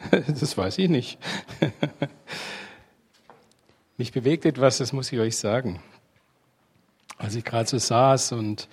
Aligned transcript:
Das 0.28 0.56
weiß 0.56 0.78
ich 0.78 0.88
nicht. 0.88 1.18
Mich 3.96 4.12
bewegt 4.12 4.44
etwas, 4.44 4.78
das 4.78 4.92
muss 4.92 5.12
ich 5.12 5.18
euch 5.18 5.36
sagen. 5.36 5.82
Als 7.16 7.34
ich 7.34 7.44
gerade 7.44 7.68
so 7.68 7.78
saß 7.78 8.32
und 8.32 8.68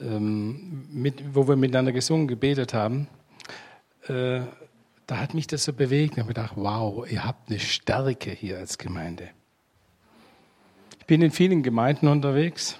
ähm, 0.00 0.88
mit, 0.92 1.34
wo 1.34 1.46
wir 1.46 1.56
miteinander 1.56 1.92
gesungen, 1.92 2.26
gebetet 2.26 2.74
haben, 2.74 3.06
äh, 4.08 4.40
da 5.06 5.18
hat 5.18 5.34
mich 5.34 5.46
das 5.46 5.64
so 5.64 5.72
bewegt. 5.72 6.14
Ich 6.14 6.18
habe 6.18 6.28
gedacht, 6.28 6.52
wow, 6.56 7.08
ihr 7.08 7.24
habt 7.24 7.48
eine 7.50 7.60
Stärke 7.60 8.30
hier 8.30 8.58
als 8.58 8.78
Gemeinde. 8.78 9.30
Ich 10.98 11.06
bin 11.06 11.22
in 11.22 11.30
vielen 11.30 11.62
Gemeinden 11.62 12.08
unterwegs 12.08 12.78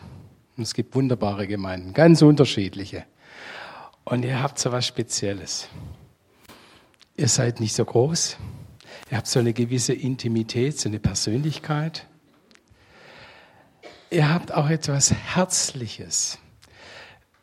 und 0.57 0.63
es 0.63 0.75
gibt 0.75 0.95
wunderbare 0.95 1.47
Gemeinden, 1.47 1.93
ganz 1.93 2.23
unterschiedliche. 2.23 3.05
Und 4.05 4.25
ihr 4.25 4.43
habt 4.43 4.59
so 4.59 4.73
was 4.73 4.87
Spezielles. 4.87 5.69
Ihr 7.21 7.29
seid 7.29 7.61
nicht 7.61 7.75
so 7.75 7.85
groß. 7.85 8.39
Ihr 9.11 9.19
habt 9.19 9.27
so 9.27 9.41
eine 9.41 9.53
gewisse 9.53 9.93
Intimität, 9.93 10.81
so 10.81 10.89
eine 10.89 10.99
Persönlichkeit. 10.99 12.07
Ihr 14.09 14.33
habt 14.33 14.55
auch 14.55 14.71
etwas 14.71 15.13
Herzliches. 15.13 16.39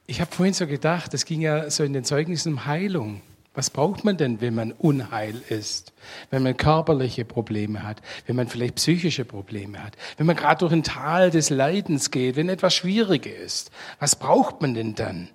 Ich 0.07 0.19
habe 0.19 0.31
vorhin 0.33 0.55
so 0.55 0.65
gedacht, 0.65 1.13
es 1.13 1.25
ging 1.25 1.41
ja 1.41 1.69
so 1.69 1.83
in 1.83 1.93
den 1.93 2.03
Zeugnissen 2.03 2.53
um 2.53 2.65
Heilung. 2.65 3.21
Was 3.53 3.69
braucht 3.69 4.03
man 4.03 4.17
denn, 4.17 4.41
wenn 4.41 4.55
man 4.55 4.71
unheil 4.71 5.39
ist? 5.47 5.93
Wenn 6.31 6.41
man 6.41 6.57
körperliche 6.57 7.23
Probleme 7.23 7.83
hat, 7.83 8.01
wenn 8.25 8.35
man 8.35 8.47
vielleicht 8.47 8.77
psychische 8.77 9.25
Probleme 9.25 9.83
hat, 9.83 9.95
wenn 10.17 10.25
man 10.25 10.35
gerade 10.35 10.57
durch 10.57 10.73
ein 10.73 10.81
Tal 10.81 11.29
des 11.29 11.51
Leidens 11.51 12.09
geht, 12.09 12.35
wenn 12.35 12.49
etwas 12.49 12.73
schwieriger 12.73 13.35
ist. 13.35 13.69
Was 13.99 14.15
braucht 14.15 14.59
man 14.59 14.73
denn 14.73 14.95
dann? 14.95 15.29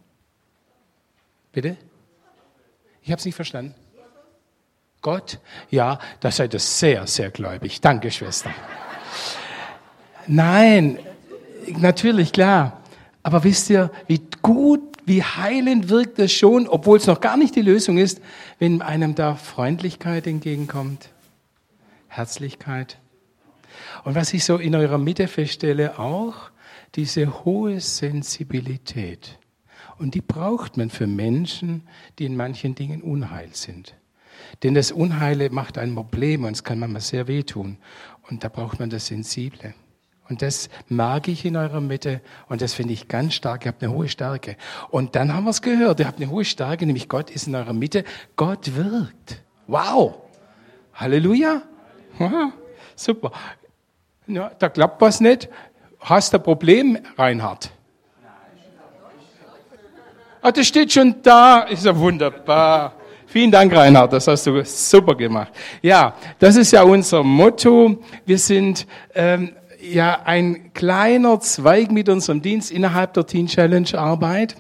Bitte? 1.52 1.76
Ich 3.02 3.12
habe 3.12 3.20
es 3.20 3.24
nicht 3.24 3.36
verstanden. 3.36 3.76
Gott? 5.02 5.40
Ja, 5.70 5.98
da 6.20 6.30
seid 6.30 6.54
ihr 6.54 6.60
sehr, 6.60 7.06
sehr 7.06 7.30
gläubig. 7.30 7.80
Danke, 7.80 8.10
Schwester. 8.10 8.50
Nein, 10.26 10.98
natürlich, 11.76 12.32
klar. 12.32 12.80
Aber 13.22 13.44
wisst 13.44 13.68
ihr, 13.70 13.90
wie 14.06 14.20
gut, 14.40 14.80
wie 15.04 15.22
heilend 15.22 15.88
wirkt 15.88 16.18
es 16.18 16.32
schon, 16.32 16.68
obwohl 16.68 16.98
es 16.98 17.06
noch 17.06 17.20
gar 17.20 17.36
nicht 17.36 17.56
die 17.56 17.62
Lösung 17.62 17.98
ist, 17.98 18.20
wenn 18.58 18.82
einem 18.82 19.14
da 19.14 19.34
Freundlichkeit 19.34 20.26
entgegenkommt, 20.26 21.10
Herzlichkeit. 22.08 22.98
Und 24.04 24.14
was 24.14 24.32
ich 24.32 24.44
so 24.44 24.56
in 24.56 24.74
eurer 24.74 24.98
Mitte 24.98 25.28
feststelle, 25.28 25.98
auch 25.98 26.50
diese 26.94 27.44
hohe 27.44 27.80
Sensibilität. 27.80 29.38
Und 29.98 30.14
die 30.14 30.20
braucht 30.20 30.76
man 30.76 30.90
für 30.90 31.06
Menschen, 31.06 31.88
die 32.18 32.26
in 32.26 32.36
manchen 32.36 32.74
Dingen 32.74 33.02
unheil 33.02 33.50
sind. 33.52 33.94
Denn 34.62 34.74
das 34.74 34.92
Unheile 34.92 35.50
macht 35.50 35.78
ein 35.78 35.94
Problem 35.94 36.44
und 36.44 36.52
es 36.52 36.64
kann 36.64 36.78
manchmal 36.78 37.02
sehr 37.02 37.28
wehtun. 37.28 37.78
Und 38.28 38.44
da 38.44 38.48
braucht 38.48 38.80
man 38.80 38.90
das 38.90 39.06
Sensible. 39.06 39.74
Und 40.28 40.40
das 40.40 40.70
mag 40.88 41.28
ich 41.28 41.44
in 41.44 41.56
eurer 41.56 41.80
Mitte 41.80 42.20
und 42.48 42.62
das 42.62 42.72
finde 42.72 42.94
ich 42.94 43.08
ganz 43.08 43.34
stark. 43.34 43.66
Ihr 43.66 43.72
habt 43.72 43.82
eine 43.82 43.92
hohe 43.92 44.08
Stärke. 44.08 44.56
Und 44.90 45.14
dann 45.14 45.34
haben 45.34 45.44
wir 45.44 45.50
es 45.50 45.60
gehört. 45.60 46.00
Ihr 46.00 46.06
habt 46.06 46.20
eine 46.20 46.30
hohe 46.30 46.44
Stärke, 46.44 46.86
nämlich 46.86 47.08
Gott 47.08 47.30
ist 47.30 47.48
in 47.48 47.54
eurer 47.54 47.72
Mitte. 47.72 48.04
Gott 48.36 48.74
wirkt. 48.74 49.42
Wow. 49.66 50.14
Halleluja. 50.94 51.62
Aha. 52.18 52.52
Super. 52.96 53.32
Ja, 54.26 54.52
da 54.58 54.68
klappt 54.68 55.00
was 55.00 55.20
nicht. 55.20 55.48
Hast 56.00 56.32
du 56.32 56.38
ein 56.38 56.42
Problem, 56.42 56.98
Reinhard? 57.18 57.70
Ah, 60.40 60.50
das 60.50 60.66
steht 60.66 60.92
schon 60.92 61.22
da. 61.22 61.60
Ist 61.62 61.84
ja 61.84 61.96
wunderbar. 61.96 62.94
Vielen 63.32 63.50
Dank, 63.50 63.74
Reinhard, 63.74 64.12
das 64.12 64.28
hast 64.28 64.46
du 64.46 64.62
super 64.62 65.14
gemacht. 65.14 65.54
Ja, 65.80 66.14
das 66.38 66.56
ist 66.56 66.70
ja 66.70 66.82
unser 66.82 67.22
Motto. 67.22 67.96
Wir 68.26 68.36
sind 68.36 68.86
ähm, 69.14 69.52
ja 69.80 70.20
ein 70.26 70.74
kleiner 70.74 71.40
Zweig 71.40 71.90
mit 71.90 72.10
unserem 72.10 72.42
Dienst 72.42 72.70
innerhalb 72.70 73.14
der 73.14 73.26
Teen 73.26 73.46
Challenge 73.46 73.88
Arbeit. 73.94 74.56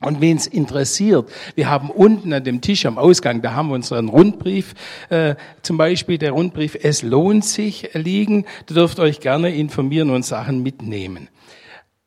Und 0.00 0.20
wen 0.20 0.36
es 0.36 0.48
interessiert, 0.48 1.30
wir 1.54 1.70
haben 1.70 1.90
unten 1.90 2.32
an 2.32 2.42
dem 2.42 2.60
Tisch 2.60 2.86
am 2.86 2.98
Ausgang, 2.98 3.40
da 3.40 3.54
haben 3.54 3.68
wir 3.68 3.76
unseren 3.76 4.08
Rundbrief, 4.08 4.74
äh, 5.08 5.36
zum 5.62 5.76
Beispiel 5.76 6.18
der 6.18 6.32
Rundbrief 6.32 6.76
Es 6.82 7.02
lohnt 7.02 7.44
sich 7.44 7.90
liegen. 7.92 8.46
Da 8.66 8.74
dürft 8.74 8.98
euch 8.98 9.20
gerne 9.20 9.54
informieren 9.54 10.10
und 10.10 10.24
Sachen 10.24 10.64
mitnehmen. 10.64 11.28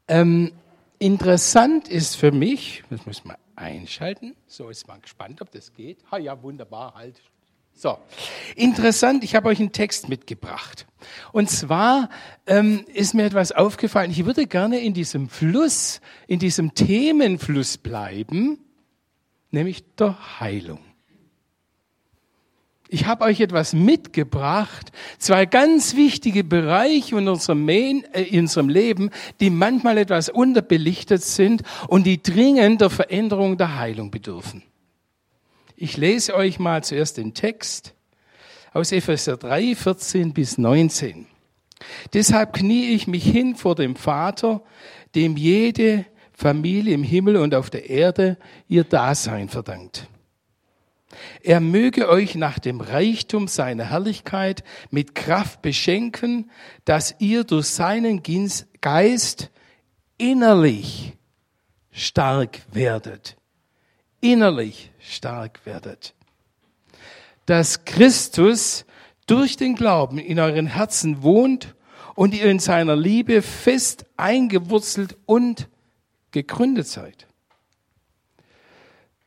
Ähm, 0.10 0.52
interessant 1.00 1.88
ist 1.88 2.18
für 2.18 2.34
mich, 2.34 2.84
das 2.90 3.06
muss 3.06 3.24
man 3.24 3.38
einschalten. 3.56 4.36
So, 4.48 4.70
ist 4.70 4.88
mal 4.88 5.00
gespannt, 5.00 5.42
ob 5.42 5.52
das 5.52 5.74
geht. 5.74 6.00
Ha, 6.12 6.18
ja, 6.18 6.42
wunderbar, 6.42 6.94
halt. 6.96 7.22
So, 7.78 7.98
interessant, 8.56 9.26
ich 9.26 9.36
habe 9.36 9.50
euch 9.50 9.60
einen 9.60 9.74
Text 9.74 10.08
mitgebracht. 10.08 10.88
Und 11.34 11.50
zwar 11.50 12.10
ähm, 12.48 12.86
ist 12.94 13.14
mir 13.14 13.26
etwas 13.26 13.52
aufgefallen. 13.52 14.12
Ich 14.12 14.26
würde 14.26 14.48
gerne 14.48 14.80
in 14.80 14.94
diesem 14.94 15.28
Fluss, 15.28 16.00
in 16.26 16.40
diesem 16.40 16.74
Themenfluss 16.74 17.78
bleiben, 17.78 18.60
nämlich 19.52 19.84
der 19.96 20.40
Heilung. 20.40 20.85
Ich 22.88 23.08
habe 23.08 23.26
euch 23.26 23.40
etwas 23.40 23.74
mitgebracht, 23.74 24.92
zwei 25.18 25.46
ganz 25.46 25.96
wichtige 25.96 26.44
Bereiche 26.44 27.18
in 27.18 27.28
unserem, 27.28 27.68
äh, 27.68 28.02
in 28.30 28.42
unserem 28.42 28.70
Leben, 28.70 29.10
die 29.40 29.50
manchmal 29.50 29.98
etwas 29.98 30.30
unterbelichtet 30.30 31.24
sind 31.24 31.64
und 31.88 32.06
die 32.06 32.22
dringend 32.22 32.82
der 32.82 32.92
Veränderung 32.92 33.58
der 33.58 33.80
Heilung 33.80 34.12
bedürfen. 34.12 34.62
Ich 35.76 35.98
lese 35.98 36.36
euch 36.36 36.60
mal 36.60 36.84
zuerst 36.84 37.18
den 37.18 37.34
Text 37.34 37.96
aus 38.72 38.92
Epheser 38.92 39.38
3, 39.38 39.76
14 39.76 40.34
bis 40.34 40.58
19. 40.58 41.26
Deshalb 42.14 42.54
knie 42.54 42.94
ich 42.94 43.08
mich 43.08 43.24
hin 43.24 43.56
vor 43.56 43.76
dem 43.76 43.96
Vater, 43.96 44.62
dem 45.16 45.38
jede 45.38 46.06
Familie 46.34 46.94
im 46.94 47.04
Himmel 47.04 47.38
und 47.38 47.56
auf 47.56 47.70
der 47.70 47.90
Erde 47.90 48.38
ihr 48.68 48.84
Dasein 48.84 49.50
verdankt 49.50 50.08
er 51.42 51.60
möge 51.60 52.10
euch 52.10 52.36
nach 52.36 52.60
dem 52.60 52.82
Reichtum 52.82 53.48
seiner 53.48 53.90
Herrlichkeit 53.92 54.64
mit 54.92 55.16
Kraft 55.16 55.62
beschenken, 55.62 56.50
dass 56.86 57.16
ihr 57.20 57.44
durch 57.44 57.68
seinen 57.68 58.22
Geist 58.82 59.52
innerlich 60.18 61.14
stark 61.92 62.62
werdet. 62.72 63.38
Innerlich 64.22 64.92
stark 65.00 65.66
werdet. 65.66 66.14
Dass 67.46 67.86
Christus 67.86 68.86
durch 69.28 69.58
den 69.58 69.76
Glauben 69.76 70.18
in 70.18 70.40
euren 70.40 70.68
Herzen 70.68 71.24
wohnt 71.24 71.76
und 72.16 72.34
ihr 72.34 72.46
in 72.46 72.60
seiner 72.60 72.96
Liebe 72.96 73.42
fest 73.42 74.06
eingewurzelt 74.18 75.18
und 75.26 75.68
gegründet 76.32 76.88
seid 76.88 77.28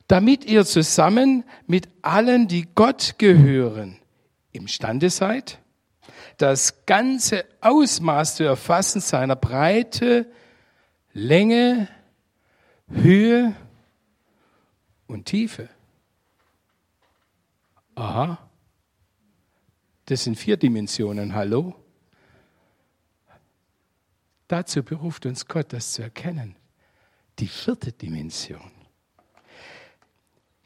damit 0.08 0.46
ihr 0.46 0.64
zusammen 0.64 1.44
mit 1.66 1.88
allen, 2.02 2.48
die 2.48 2.66
Gott 2.74 3.16
gehören, 3.18 3.98
imstande 4.52 5.10
seid, 5.10 5.60
das 6.38 6.86
ganze 6.86 7.44
Ausmaß 7.60 8.36
zu 8.36 8.44
erfassen 8.44 9.00
seiner 9.00 9.36
Breite, 9.36 10.30
Länge, 11.12 11.88
Höhe 12.88 13.54
und 15.06 15.26
Tiefe. 15.26 15.68
Aha, 17.94 18.38
das 20.06 20.24
sind 20.24 20.36
vier 20.36 20.56
Dimensionen, 20.56 21.34
hallo? 21.34 21.74
Dazu 24.46 24.82
beruft 24.82 25.26
uns 25.26 25.46
Gott, 25.46 25.74
das 25.74 25.92
zu 25.92 26.02
erkennen. 26.02 26.56
Die 27.38 27.48
vierte 27.48 27.92
Dimension. 27.92 28.77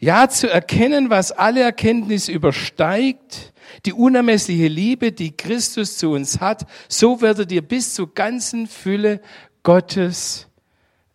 Ja, 0.03 0.29
zu 0.29 0.51
erkennen, 0.51 1.10
was 1.10 1.31
alle 1.31 1.63
Erkenntnis 1.63 2.27
übersteigt, 2.28 3.53
die 3.87 3.93
unermessliche 3.93 4.66
Liebe, 4.66 5.13
die 5.13 5.37
Christus 5.37 5.97
zu 5.97 6.10
uns 6.10 6.41
hat, 6.41 6.66
so 6.89 7.21
werdet 7.21 7.53
ihr 7.53 7.63
bis 7.63 7.95
zur 7.95 8.13
ganzen 8.13 8.66
Fülle 8.66 9.21
Gottes 9.63 10.49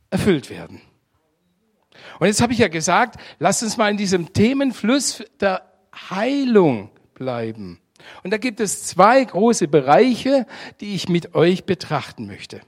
erfüllt 0.09 0.49
werden. 0.49 0.81
Und 2.21 2.27
jetzt 2.27 2.41
habe 2.41 2.53
ich 2.53 2.59
ja 2.59 2.69
gesagt, 2.69 3.19
lasst 3.39 3.61
uns 3.61 3.75
mal 3.75 3.91
in 3.91 3.97
diesem 3.97 4.31
Themenfluss 4.31 5.21
der 5.41 5.63
Heilung 6.09 6.89
bleiben. 7.13 7.81
Und 8.23 8.31
da 8.31 8.37
gibt 8.37 8.61
es 8.61 8.85
zwei 8.85 9.21
große 9.21 9.67
Bereiche, 9.67 10.47
die 10.79 10.95
ich 10.95 11.09
mit 11.09 11.35
euch 11.35 11.65
betrachten 11.65 12.25
möchte. 12.25 12.61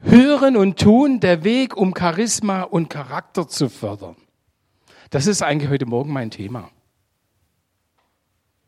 Hören 0.00 0.56
und 0.56 0.80
tun, 0.80 1.20
der 1.20 1.44
Weg, 1.44 1.76
um 1.76 1.94
Charisma 1.94 2.62
und 2.62 2.88
Charakter 2.88 3.46
zu 3.46 3.68
fördern. 3.68 4.16
Das 5.12 5.28
ist 5.28 5.42
eigentlich 5.42 5.70
heute 5.70 5.86
Morgen 5.86 6.12
mein 6.12 6.30
Thema. 6.30 6.70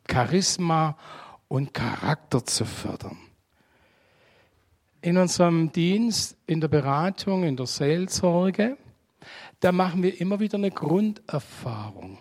Charisma 0.08 0.96
und 1.48 1.74
Charakter 1.74 2.44
zu 2.44 2.64
fördern. 2.64 3.16
In 5.00 5.16
unserem 5.16 5.72
Dienst, 5.72 6.36
in 6.46 6.60
der 6.60 6.68
Beratung, 6.68 7.42
in 7.42 7.56
der 7.56 7.66
Seelsorge 7.66 8.76
da 9.60 9.72
machen 9.72 10.02
wir 10.02 10.20
immer 10.20 10.40
wieder 10.40 10.58
eine 10.58 10.70
Grunderfahrung, 10.70 12.18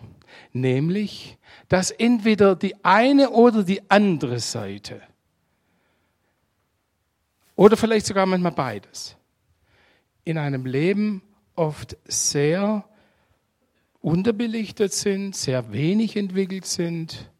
nämlich, 0.54 1.36
dass 1.68 1.90
entweder 1.90 2.56
die 2.56 2.82
eine 2.82 3.28
oder 3.28 3.62
die 3.62 3.90
andere 3.90 4.40
Seite 4.40 5.02
oder 7.54 7.76
vielleicht 7.76 8.06
sogar 8.06 8.24
manchmal 8.24 8.52
beides 8.52 9.16
in 10.24 10.38
einem 10.38 10.64
Leben 10.64 11.20
oft 11.54 11.98
sehr 12.06 12.88
unterbelichtet 14.04 14.92
sind, 14.92 15.34
sehr 15.34 15.72
wenig 15.72 16.14
entwickelt 16.16 16.66
sind 16.66 17.30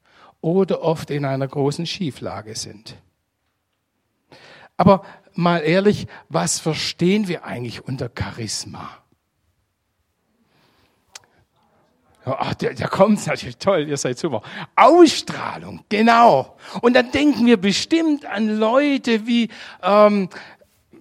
oder 0.41 0.81
oft 0.81 1.11
in 1.11 1.27
einer 1.27 1.47
großen 1.47 1.85
Schieflage 1.85 2.55
sind. 2.55 2.97
Aber 4.79 5.05
mal 5.35 5.59
ehrlich, 5.59 6.07
was 6.31 6.59
verstehen 6.59 7.29
wir 7.29 7.45
eigentlich 7.45 7.85
unter 7.85 8.11
Charisma? 8.19 8.91
Ach, 12.25 12.55
der, 12.55 12.73
der 12.73 12.89
kommt 12.89 13.27
natürlich 13.27 13.59
toll, 13.59 13.87
ihr 13.87 13.99
seid 13.99 14.19
super. 14.19 14.41
Ausstrahlung, 14.75 15.85
genau. 15.91 16.57
Und 16.81 16.95
dann 16.95 17.13
denken 17.13 17.45
wir 17.45 17.59
bestimmt 17.59 18.25
an 18.25 18.59
Leute 18.59 19.27
wie 19.27 19.51
ähm, 19.83 20.31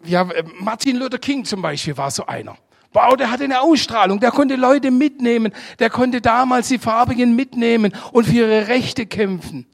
ja, 0.03 0.27
Martin 0.59 0.97
Luther 0.97 1.19
King 1.19 1.45
zum 1.45 1.61
Beispiel 1.61 1.95
war 1.95 2.11
so 2.11 2.25
einer. 2.25 2.57
Wow, 2.93 3.15
der 3.17 3.31
hatte 3.31 3.43
eine 3.43 3.61
Ausstrahlung, 3.61 4.19
der 4.19 4.31
konnte 4.31 4.55
Leute 4.55 4.91
mitnehmen, 4.91 5.51
der 5.79 5.89
konnte 5.89 6.21
damals 6.21 6.67
die 6.67 6.77
Farbigen 6.77 7.35
mitnehmen 7.35 7.91
und 8.11 8.25
für 8.25 8.35
ihre 8.35 8.67
Rechte 8.67 9.05
kämpfen, 9.05 9.65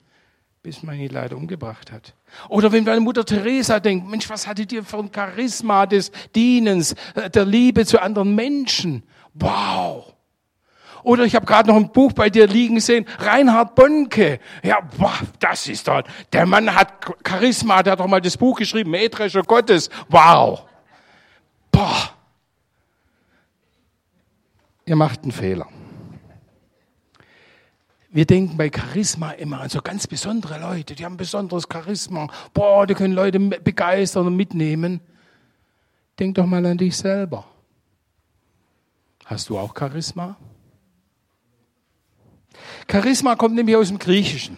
bis 0.64 0.84
man 0.84 0.96
ihn 0.96 1.10
leider 1.10 1.36
umgebracht 1.36 1.92
hat. 1.92 2.14
Oder 2.48 2.72
wenn 2.72 2.88
an 2.88 3.04
Mutter 3.04 3.26
Teresa 3.26 3.80
denkt, 3.80 4.08
Mensch, 4.08 4.30
was 4.30 4.48
hattet 4.48 4.72
ihr 4.72 4.84
ein 4.94 5.12
Charisma 5.14 5.86
des 5.86 6.12
Dienens, 6.34 6.96
äh, 7.16 7.30
der 7.30 7.46
Liebe 7.46 7.86
zu 7.86 8.02
anderen 8.02 8.36
Menschen? 8.36 9.04
Wow. 9.34 10.14
Oder 11.04 11.24
ich 11.24 11.36
habe 11.36 11.46
gerade 11.46 11.70
noch 11.70 11.78
ein 11.78 11.92
Buch 11.92 12.12
bei 12.14 12.30
dir 12.30 12.48
liegen 12.48 12.80
sehen, 12.80 13.06
Reinhard 13.20 13.76
Bonke. 13.76 14.40
Ja, 14.64 14.80
boah, 14.98 15.14
das 15.40 15.68
ist 15.68 15.88
doch, 15.88 16.04
der 16.32 16.46
Mann 16.46 16.74
hat 16.76 16.94
Charisma, 17.28 17.84
der 17.84 17.94
hat 17.94 18.00
doch 18.00 18.08
mal 18.08 18.22
das 18.22 18.38
Buch 18.38 18.58
geschrieben, 18.58 18.92
Mähdrescher 18.92 19.44
Gottes. 19.44 19.90
Wow. 20.10 20.64
Boah. 21.72 22.19
Ihr 24.90 24.96
macht 24.96 25.22
einen 25.22 25.32
Fehler. 25.32 25.68
Wir 28.10 28.26
denken 28.26 28.58
bei 28.58 28.72
Charisma 28.76 29.34
immer 29.34 29.62
an 29.62 29.70
so 29.70 29.84
ganz 29.84 30.08
besondere 30.08 30.60
Leute, 30.60 30.96
die 30.96 31.06
haben 31.06 31.16
besonderes 31.16 31.68
Charisma. 31.72 32.28
Boah, 32.56 32.88
die 32.88 32.96
können 32.96 33.14
Leute 33.14 33.40
begeistern 33.40 34.26
und 34.26 34.36
mitnehmen. 34.36 35.00
Denk 36.18 36.34
doch 36.34 36.48
mal 36.48 36.66
an 36.66 36.80
dich 36.80 36.98
selber. 36.98 37.46
Hast 39.26 39.50
du 39.50 39.60
auch 39.60 39.76
Charisma? 39.78 40.38
Charisma 42.90 43.36
kommt 43.36 43.54
nämlich 43.54 43.76
aus 43.76 43.90
dem 43.90 44.00
Griechischen. 44.00 44.58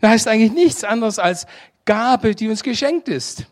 Das 0.00 0.10
heißt 0.10 0.28
eigentlich 0.28 0.52
nichts 0.52 0.84
anderes 0.84 1.18
als 1.18 1.48
Gabe, 1.84 2.36
die 2.36 2.48
uns 2.48 2.62
geschenkt 2.62 3.08
ist. 3.08 3.46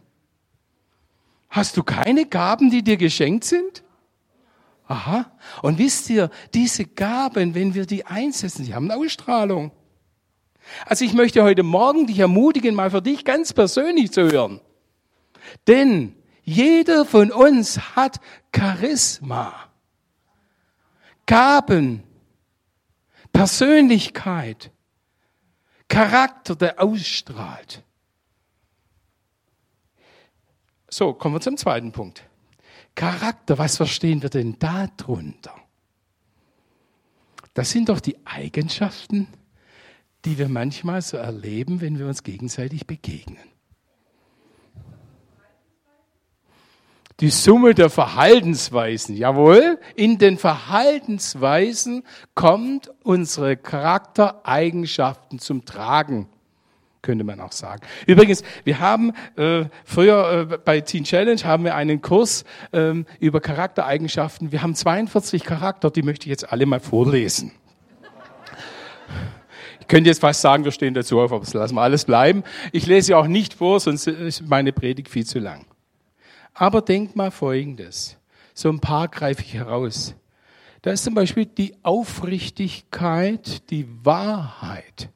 Hast 1.49 1.77
du 1.77 1.83
keine 1.83 2.27
Gaben, 2.27 2.71
die 2.71 2.85
dir 2.85 2.97
geschenkt 2.97 3.43
sind? 3.43 3.83
Aha. 4.89 5.33
Und 5.63 5.79
wisst 5.79 6.09
ihr, 6.11 6.31
diese 6.55 6.85
Gaben, 6.85 7.55
wenn 7.55 7.75
wir 7.75 7.87
die 7.87 8.07
einsetzen, 8.07 8.65
die 8.65 8.75
haben 8.75 8.91
Ausstrahlung. 8.91 9.73
Also 10.85 11.05
ich 11.05 11.13
möchte 11.13 11.43
heute 11.43 11.63
Morgen 11.63 12.07
dich 12.07 12.19
ermutigen, 12.19 12.75
mal 12.75 12.91
für 12.91 13.03
dich 13.03 13.25
ganz 13.25 13.53
persönlich 13.53 14.13
zu 14.13 14.31
hören. 14.31 14.61
Denn 15.67 16.15
jeder 16.43 17.05
von 17.05 17.33
uns 17.33 17.97
hat 17.97 18.21
Charisma. 18.55 19.53
Gaben, 21.27 22.05
Persönlichkeit, 23.33 24.71
Charakter, 25.89 26.55
der 26.55 26.81
ausstrahlt. 26.81 27.83
So, 30.89 31.13
kommen 31.13 31.35
wir 31.35 31.41
zum 31.41 31.57
zweiten 31.57 31.91
Punkt. 31.91 32.25
Charakter, 32.97 33.59
was 33.59 33.77
verstehen 33.77 34.23
wir 34.23 34.31
denn 34.31 34.59
darunter? 34.59 35.55
Das 37.55 37.71
sind 37.71 37.89
doch 37.89 38.01
die 38.01 38.17
Eigenschaften, 38.27 39.29
die 40.25 40.37
wir 40.39 40.49
manchmal 40.49 41.01
so 41.01 41.17
erleben, 41.17 41.81
wenn 41.81 41.99
wir 41.99 42.09
uns 42.09 42.25
gegenseitig 42.25 42.89
begegnen. 42.89 43.39
die 47.21 47.31
Summe 47.31 47.75
der 47.75 47.91
Verhaltensweisen. 47.91 49.17
Jawohl, 49.17 49.79
in 49.95 50.19
den 50.19 50.37
Verhaltensweisen 50.39 52.03
kommt 52.35 52.93
unsere 53.03 53.57
Charaktereigenschaften 53.57 55.39
zum 55.39 55.65
Tragen, 55.65 56.29
könnte 57.07 57.25
man 57.25 57.41
auch 57.41 57.53
sagen. 57.53 57.81
Übrigens, 58.07 58.43
wir 58.65 58.81
haben 58.81 59.13
äh, 59.37 59.65
früher 59.85 60.49
äh, 60.51 60.59
bei 60.59 60.81
Teen 60.83 61.05
Challenge 61.05 61.41
haben 61.45 61.65
wir 61.65 61.75
einen 61.75 62.03
Kurs 62.03 62.45
ähm, 62.73 63.07
über 63.21 63.41
Charaktereigenschaften. 63.41 64.53
Wir 64.53 64.63
haben 64.63 64.75
42 64.75 65.45
Charakter, 65.45 65.91
die 65.91 66.03
möchte 66.03 66.27
ich 66.27 66.31
jetzt 66.31 66.53
alle 66.53 66.67
mal 66.67 66.81
vorlesen. 66.81 67.53
Ich 69.81 69.87
könnte 69.87 70.11
jetzt 70.11 70.21
fast 70.21 70.41
sagen, 70.41 70.65
wir 70.65 70.73
stehen 70.73 70.95
dazu 70.95 71.21
auf, 71.21 71.31
aber 71.33 71.45
das 71.45 71.55
lassen 71.55 71.77
wir 71.77 71.83
alles 71.83 72.05
bleiben. 72.07 72.43
Ich 72.73 72.87
lese 72.87 73.17
auch 73.17 73.29
nicht 73.29 73.55
vor, 73.55 73.79
sonst 73.79 74.09
ist 74.09 74.47
meine 74.49 74.73
Predigt 74.73 75.09
viel 75.09 75.25
zu 75.25 75.39
lang. 75.39 75.65
Aber 76.55 76.83
denk 76.83 77.15
mal 77.15 77.31
Folgendes. 77.31 78.19
So 78.53 78.69
ein 78.69 78.81
paar 78.81 79.07
greife 79.07 79.43
ich 79.43 79.55
heraus. 79.55 80.17
Da 80.83 80.91
ist 80.91 81.05
zum 81.05 81.15
Beispiel 81.15 81.47
die 81.47 81.77
Aufrichtigkeit, 81.85 83.71
die 83.71 83.87
Wahrheit. 84.05 85.11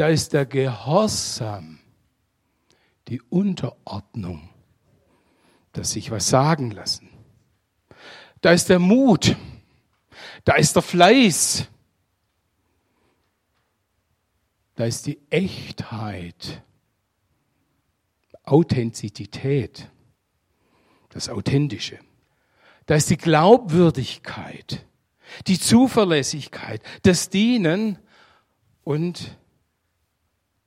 Da 0.00 0.08
ist 0.08 0.32
der 0.32 0.46
Gehorsam, 0.46 1.78
die 3.08 3.20
Unterordnung, 3.20 4.48
das 5.72 5.90
sich 5.90 6.10
was 6.10 6.26
sagen 6.26 6.70
lassen. 6.70 7.10
Da 8.40 8.52
ist 8.52 8.70
der 8.70 8.78
Mut, 8.78 9.36
da 10.44 10.54
ist 10.54 10.74
der 10.74 10.80
Fleiß, 10.80 11.66
da 14.76 14.86
ist 14.86 15.04
die 15.04 15.20
Echtheit, 15.28 16.62
Authentizität, 18.44 19.90
das 21.10 21.28
Authentische. 21.28 21.98
Da 22.86 22.94
ist 22.94 23.10
die 23.10 23.18
Glaubwürdigkeit, 23.18 24.86
die 25.46 25.60
Zuverlässigkeit, 25.60 26.82
das 27.02 27.28
Dienen 27.28 27.98
und 28.82 29.36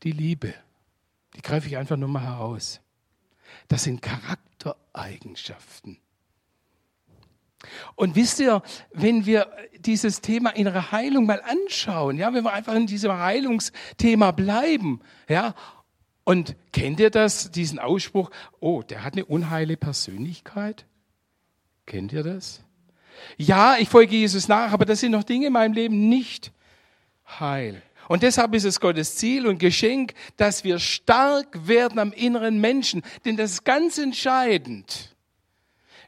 die 0.03 0.11
Liebe. 0.11 0.53
Die 1.35 1.41
greife 1.41 1.67
ich 1.67 1.77
einfach 1.77 1.97
nur 1.97 2.09
mal 2.09 2.23
heraus. 2.23 2.81
Das 3.67 3.83
sind 3.83 4.01
Charaktereigenschaften. 4.01 5.99
Und 7.95 8.15
wisst 8.15 8.39
ihr, 8.39 8.61
wenn 8.91 9.25
wir 9.25 9.49
dieses 9.79 10.21
Thema 10.21 10.49
innere 10.49 10.91
Heilung 10.91 11.25
mal 11.25 11.41
anschauen, 11.41 12.17
ja, 12.17 12.33
wenn 12.33 12.43
wir 12.43 12.51
einfach 12.53 12.75
in 12.75 12.87
diesem 12.87 13.13
Heilungsthema 13.13 14.31
bleiben, 14.31 14.99
ja, 15.29 15.55
und 16.25 16.55
kennt 16.71 16.99
ihr 16.99 17.09
das, 17.09 17.51
diesen 17.51 17.79
Ausspruch, 17.79 18.29
oh, 18.59 18.81
der 18.81 19.03
hat 19.03 19.13
eine 19.13 19.25
unheile 19.25 19.77
Persönlichkeit? 19.77 20.85
Kennt 21.85 22.13
ihr 22.13 22.23
das? 22.23 22.63
Ja, 23.37 23.77
ich 23.77 23.89
folge 23.89 24.15
Jesus 24.15 24.47
nach, 24.47 24.71
aber 24.71 24.85
das 24.85 24.99
sind 24.99 25.11
noch 25.11 25.23
Dinge 25.23 25.47
in 25.47 25.53
meinem 25.53 25.73
Leben 25.73 26.09
nicht 26.09 26.51
heil. 27.39 27.81
Und 28.07 28.23
deshalb 28.23 28.53
ist 28.53 28.65
es 28.65 28.79
Gottes 28.79 29.15
Ziel 29.15 29.47
und 29.47 29.59
Geschenk, 29.59 30.13
dass 30.37 30.63
wir 30.63 30.79
stark 30.79 31.67
werden 31.67 31.99
am 31.99 32.11
inneren 32.11 32.59
Menschen. 32.59 33.01
Denn 33.25 33.37
das 33.37 33.51
ist 33.51 33.63
ganz 33.63 33.97
entscheidend, 33.97 35.15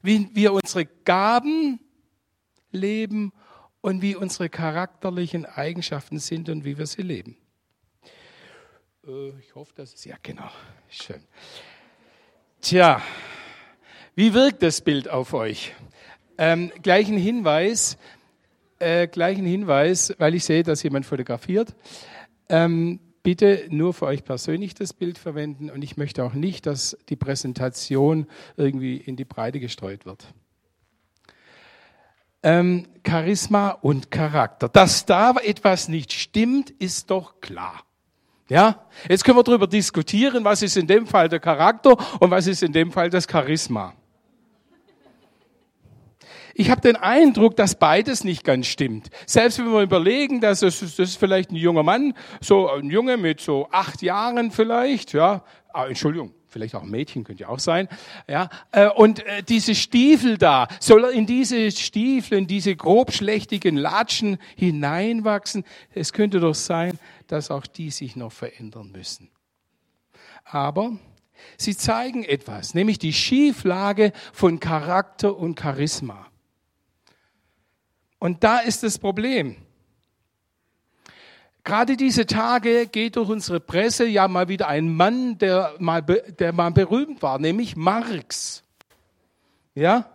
wie 0.01 0.29
wir 0.33 0.53
unsere 0.53 0.85
Gaben 0.85 1.79
leben 2.71 3.31
und 3.81 4.01
wie 4.01 4.15
unsere 4.15 4.49
charakterlichen 4.49 5.45
Eigenschaften 5.45 6.19
sind 6.19 6.49
und 6.49 6.65
wie 6.65 6.77
wir 6.77 6.87
sie 6.87 7.01
leben. 7.01 7.37
Äh, 9.07 9.29
ich 9.39 9.55
hoffe, 9.55 9.73
dass 9.75 9.93
es, 9.93 10.05
ja 10.05 10.15
genau, 10.21 10.49
schön. 10.89 11.23
Tja, 12.61 13.01
wie 14.15 14.33
wirkt 14.33 14.63
das 14.63 14.81
Bild 14.81 15.07
auf 15.09 15.33
euch? 15.33 15.73
Ähm, 16.37 16.71
gleichen 16.81 17.17
Hinweis, 17.17 17.97
äh, 18.79 19.07
gleichen 19.07 19.45
Hinweis, 19.45 20.13
weil 20.17 20.35
ich 20.35 20.43
sehe, 20.45 20.63
dass 20.63 20.83
jemand 20.83 21.05
fotografiert. 21.05 21.75
Ähm, 22.49 22.99
bitte 23.23 23.65
nur 23.69 23.93
für 23.93 24.05
euch 24.05 24.23
persönlich 24.23 24.75
das 24.75 24.93
Bild 24.93 25.17
verwenden 25.17 25.69
und 25.71 25.83
ich 25.83 25.97
möchte 25.97 26.23
auch 26.23 26.33
nicht, 26.33 26.65
dass 26.67 26.97
die 27.09 27.15
Präsentation 27.15 28.27
irgendwie 28.55 28.97
in 28.97 29.15
die 29.15 29.25
Breite 29.25 29.59
gestreut 29.59 30.05
wird. 30.05 30.27
Ähm, 32.43 32.87
Charisma 33.05 33.69
und 33.71 34.11
Charakter. 34.11 34.69
Dass 34.69 35.07
da 35.07 35.33
etwas 35.43 35.87
nicht 35.87 36.13
stimmt, 36.13 36.69
ist 36.69 37.09
doch 37.09 37.41
klar. 37.41 37.83
Ja, 38.47 38.85
jetzt 39.09 39.23
können 39.23 39.39
wir 39.39 39.43
darüber 39.43 39.65
diskutieren, 39.65 40.43
was 40.43 40.61
ist 40.61 40.77
in 40.77 40.85
dem 40.85 41.07
Fall 41.07 41.27
der 41.27 41.39
Charakter 41.39 41.97
und 42.19 42.29
was 42.29 42.45
ist 42.45 42.61
in 42.61 42.73
dem 42.73 42.91
Fall 42.91 43.09
das 43.09 43.25
Charisma. 43.27 43.95
Ich 46.57 46.71
habe 46.71 46.79
den 46.79 46.95
Eindruck, 46.95 47.57
dass 47.57 47.75
beides 47.75 48.23
nicht 48.23 48.45
ganz 48.45 48.67
stimmt. 48.67 49.09
Selbst 49.25 49.59
wenn 49.59 49.73
wir 49.73 49.81
überlegen, 49.81 50.39
dass 50.39 50.61
es, 50.61 50.79
das 50.79 50.97
ist 50.99 51.17
vielleicht 51.17 51.51
ein 51.51 51.57
junger 51.57 51.83
Mann, 51.83 52.13
so 52.39 52.69
ein 52.69 52.89
Junge 52.89 53.17
mit 53.17 53.41
so 53.41 53.67
acht 53.71 54.01
Jahren 54.01 54.51
vielleicht, 54.51 55.11
ja, 55.11 55.43
ah, 55.73 55.85
Entschuldigung, 55.85 56.33
vielleicht 56.47 56.73
auch 56.75 56.83
ein 56.83 56.89
Mädchen 56.89 57.25
könnte 57.25 57.43
ja 57.43 57.49
auch 57.49 57.59
sein, 57.59 57.89
ja, 58.29 58.47
äh, 58.71 58.87
und 58.87 59.19
äh, 59.25 59.43
diese 59.43 59.75
Stiefel 59.75 60.37
da, 60.37 60.69
soll 60.79 61.03
er 61.03 61.11
in 61.11 61.25
diese 61.25 61.69
Stiefel, 61.71 62.37
in 62.37 62.47
diese 62.47 62.73
grobschlächtigen 62.73 63.75
Latschen 63.75 64.37
hineinwachsen? 64.55 65.65
Es 65.93 66.13
könnte 66.13 66.39
doch 66.39 66.55
sein, 66.55 66.97
dass 67.27 67.51
auch 67.51 67.67
die 67.67 67.91
sich 67.91 68.15
noch 68.15 68.31
verändern 68.31 68.93
müssen. 68.93 69.29
Aber 70.45 70.97
sie 71.57 71.75
zeigen 71.75 72.23
etwas, 72.23 72.75
nämlich 72.75 72.97
die 72.97 73.11
Schieflage 73.11 74.13
von 74.31 74.61
Charakter 74.61 75.35
und 75.35 75.59
Charisma. 75.59 76.27
Und 78.25 78.43
da 78.43 78.57
ist 78.57 78.81
das 78.81 78.97
Problem. 78.97 79.55
Gerade 81.63 81.95
diese 81.95 82.25
Tage 82.25 82.87
geht 82.87 83.17
durch 83.17 83.29
unsere 83.29 83.59
Presse 83.59 84.07
ja 84.07 84.27
mal 84.27 84.47
wieder 84.47 84.67
ein 84.67 84.91
Mann, 84.95 85.37
der 85.37 85.75
mal, 85.77 86.01
der 86.01 86.51
mal 86.51 86.71
berühmt 86.71 87.21
war, 87.21 87.37
nämlich 87.37 87.75
Marx. 87.75 88.63
Ja? 89.75 90.09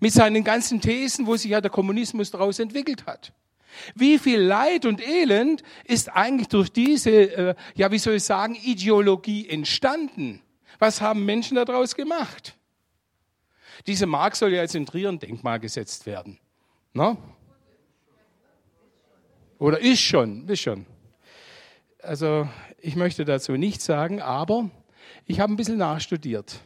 Mit 0.00 0.14
seinen 0.14 0.44
ganzen 0.44 0.80
Thesen, 0.80 1.26
wo 1.26 1.36
sich 1.36 1.50
ja 1.50 1.60
der 1.60 1.70
Kommunismus 1.70 2.30
daraus 2.30 2.58
entwickelt 2.58 3.04
hat. 3.04 3.34
Wie 3.94 4.18
viel 4.18 4.40
Leid 4.40 4.86
und 4.86 5.06
Elend 5.06 5.62
ist 5.84 6.10
eigentlich 6.10 6.48
durch 6.48 6.72
diese, 6.72 7.10
äh, 7.10 7.54
ja, 7.74 7.90
wie 7.90 7.98
soll 7.98 8.14
ich 8.14 8.24
sagen, 8.24 8.54
Ideologie 8.54 9.46
entstanden? 9.46 10.40
Was 10.78 11.02
haben 11.02 11.26
Menschen 11.26 11.56
daraus 11.56 11.96
gemacht? 11.96 12.56
Diese 13.86 14.06
Marx 14.06 14.38
soll 14.38 14.54
ja 14.54 14.62
jetzt 14.62 14.74
in 14.74 14.86
Trier 14.86 15.10
ein 15.10 15.18
Denkmal 15.18 15.60
gesetzt 15.60 16.06
werden. 16.06 16.38
No? 16.94 17.18
Oder 19.62 19.78
ist 19.78 20.00
schon, 20.00 20.48
ist 20.48 20.62
schon. 20.62 20.86
Also 22.02 22.48
ich 22.80 22.96
möchte 22.96 23.24
dazu 23.24 23.52
nichts 23.52 23.84
sagen, 23.84 24.20
aber 24.20 24.68
ich 25.24 25.38
habe 25.38 25.52
ein 25.52 25.56
bisschen 25.56 25.78
nachstudiert. 25.78 26.58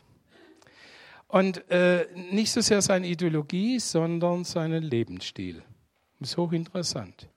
Und 1.28 1.70
äh, 1.70 2.06
nicht 2.32 2.50
so 2.52 2.62
sehr 2.62 2.80
seine 2.80 3.06
Ideologie, 3.06 3.80
sondern 3.80 4.44
seinen 4.44 4.82
Lebensstil. 4.82 5.62
Das 6.20 6.30
ist 6.30 6.36
hochinteressant. 6.38 7.28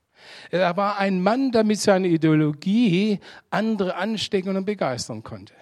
Er 0.50 0.74
war 0.78 0.96
ein 0.96 1.22
Mann, 1.22 1.52
der 1.52 1.64
mit 1.64 1.78
seiner 1.78 2.06
Ideologie 2.06 3.20
andere 3.50 3.96
anstecken 3.96 4.56
und 4.56 4.64
begeistern 4.64 5.22
konnte. 5.22 5.52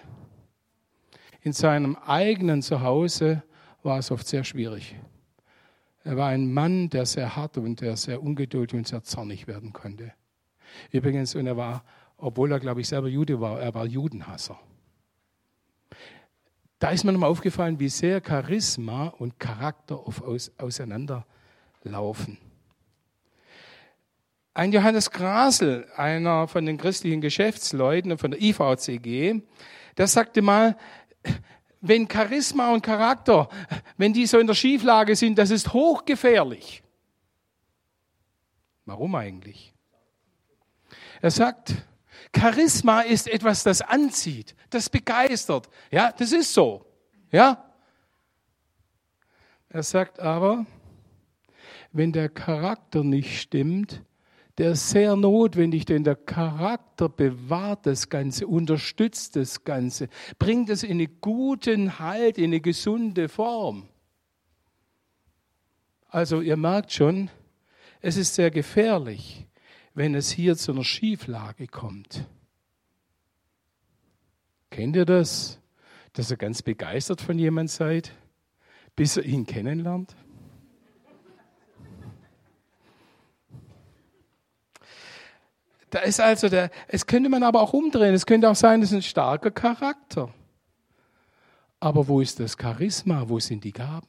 In 1.41 1.51
seinem 1.51 1.97
eigenen 1.97 2.61
Zuhause 2.61 3.43
war 3.83 3.99
es 3.99 4.11
oft 4.11 4.29
sehr 4.29 4.45
schwierig. 4.45 4.95
Er 6.03 6.17
war 6.17 6.29
ein 6.29 6.51
Mann, 6.53 6.89
der 6.89 7.05
sehr 7.05 7.35
hart 7.35 7.57
und 7.57 7.81
der 7.81 7.97
sehr 7.97 8.23
ungeduldig 8.23 8.77
und 8.77 8.87
sehr 8.87 9.03
zornig 9.03 9.47
werden 9.47 9.73
konnte. 9.73 10.13
Übrigens, 10.91 11.35
und 11.35 11.47
er 11.47 11.57
war, 11.57 11.83
obwohl 12.17 12.51
er, 12.51 12.59
glaube 12.59 12.81
ich, 12.81 12.87
selber 12.87 13.07
Jude 13.07 13.41
war, 13.41 13.59
er 13.59 13.73
war 13.73 13.85
Judenhasser. 13.85 14.59
Da 16.79 16.91
ist 16.91 17.03
mir 17.03 17.11
nochmal 17.11 17.29
aufgefallen, 17.29 17.79
wie 17.79 17.89
sehr 17.89 18.21
Charisma 18.25 19.07
und 19.07 19.37
Charakter 19.39 19.97
auf, 19.97 20.21
aus, 20.21 20.51
auseinanderlaufen. 20.57 22.37
Ein 24.53 24.71
Johannes 24.71 25.11
Grasel, 25.11 25.87
einer 25.95 26.47
von 26.47 26.65
den 26.65 26.77
christlichen 26.77 27.21
Geschäftsleuten 27.21 28.17
von 28.17 28.31
der 28.31 28.41
IVCG, 28.41 29.41
der 29.97 30.07
sagte 30.07 30.41
mal, 30.41 30.77
wenn 31.81 32.09
Charisma 32.09 32.71
und 32.73 32.81
Charakter, 32.81 33.49
wenn 33.97 34.13
die 34.13 34.25
so 34.25 34.39
in 34.39 34.47
der 34.47 34.53
Schieflage 34.53 35.15
sind, 35.15 35.37
das 35.37 35.49
ist 35.49 35.73
hochgefährlich. 35.73 36.83
Warum 38.85 39.15
eigentlich? 39.15 39.73
Er 41.21 41.31
sagt, 41.31 41.75
Charisma 42.35 43.01
ist 43.01 43.27
etwas, 43.27 43.63
das 43.63 43.81
anzieht, 43.81 44.55
das 44.69 44.89
begeistert. 44.89 45.69
Ja, 45.91 46.11
das 46.11 46.31
ist 46.31 46.53
so. 46.53 46.85
Ja? 47.31 47.71
Er 49.69 49.83
sagt 49.83 50.19
aber, 50.19 50.65
wenn 51.91 52.11
der 52.11 52.29
Charakter 52.29 53.03
nicht 53.03 53.39
stimmt, 53.39 54.01
der 54.59 54.73
ist 54.73 54.89
sehr 54.89 55.15
notwendig, 55.15 55.85
denn 55.85 56.03
der 56.03 56.17
Charakter 56.17 57.07
bewahrt 57.07 57.85
das 57.85 58.09
Ganze, 58.09 58.45
unterstützt 58.45 59.37
das 59.37 59.63
Ganze, 59.63 60.09
bringt 60.37 60.69
es 60.69 60.83
in 60.83 60.99
einen 60.99 61.21
guten 61.21 61.97
Halt, 61.97 62.37
in 62.37 62.45
eine 62.45 62.59
gesunde 62.59 63.29
Form. 63.29 63.87
Also 66.09 66.41
ihr 66.41 66.57
merkt 66.57 66.91
schon, 66.91 67.29
es 68.01 68.17
ist 68.17 68.35
sehr 68.35 68.51
gefährlich, 68.51 69.47
wenn 69.93 70.13
es 70.13 70.29
hier 70.29 70.57
zu 70.57 70.73
einer 70.73 70.83
Schieflage 70.83 71.67
kommt. 71.67 72.27
Kennt 74.71 74.97
ihr 74.97 75.05
das, 75.05 75.61
dass 76.11 76.31
ihr 76.31 76.37
ganz 76.37 76.63
begeistert 76.63 77.21
von 77.21 77.39
jemand 77.39 77.69
seid, 77.71 78.13
bis 78.97 79.15
ihr 79.15 79.23
ihn 79.23 79.45
kennenlernt? 79.45 80.17
Da 85.89 85.99
ist 85.99 86.19
also 86.19 86.49
der, 86.49 86.69
es 86.87 87.07
könnte 87.07 87.29
man 87.29 87.43
aber 87.43 87.61
auch 87.61 87.73
umdrehen. 87.73 88.13
Es 88.13 88.25
könnte 88.25 88.49
auch 88.49 88.55
sein, 88.55 88.81
es 88.81 88.91
ist 88.91 88.97
ein 88.97 89.01
starker 89.01 89.51
Charakter. 89.51 90.33
Aber 91.79 92.07
wo 92.07 92.21
ist 92.21 92.39
das 92.39 92.57
Charisma? 92.59 93.27
Wo 93.27 93.39
sind 93.39 93.63
die 93.63 93.71
Gaben? 93.71 94.07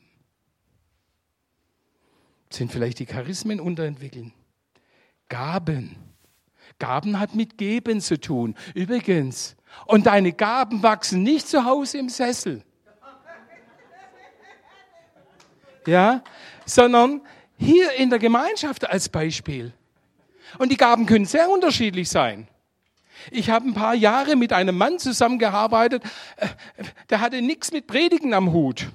Sind 2.50 2.72
vielleicht 2.72 2.98
die 2.98 3.06
Charismen 3.06 3.60
unterentwickelt? 3.60 4.32
Gaben. 5.28 5.96
Gaben 6.78 7.18
hat 7.20 7.34
mit 7.34 7.56
Geben 7.58 8.00
zu 8.00 8.18
tun. 8.20 8.56
Übrigens, 8.74 9.56
und 9.86 10.06
deine 10.06 10.32
Gaben 10.32 10.82
wachsen 10.82 11.22
nicht 11.22 11.48
zu 11.48 11.64
Hause 11.64 11.98
im 11.98 12.08
Sessel. 12.08 12.64
Ja, 15.86 16.22
sondern 16.66 17.22
hier 17.56 17.92
in 17.94 18.10
der 18.10 18.18
Gemeinschaft 18.18 18.88
als 18.88 19.08
Beispiel. 19.08 19.72
Und 20.58 20.70
die 20.70 20.76
Gaben 20.76 21.06
können 21.06 21.26
sehr 21.26 21.48
unterschiedlich 21.50 22.08
sein. 22.08 22.48
Ich 23.30 23.50
habe 23.50 23.68
ein 23.68 23.74
paar 23.74 23.94
Jahre 23.94 24.36
mit 24.36 24.52
einem 24.52 24.76
Mann 24.76 24.98
zusammengearbeitet, 24.98 26.02
äh, 26.36 26.48
der 27.10 27.20
hatte 27.20 27.42
nichts 27.42 27.72
mit 27.72 27.86
Predigen 27.86 28.34
am 28.34 28.52
Hut. 28.52 28.88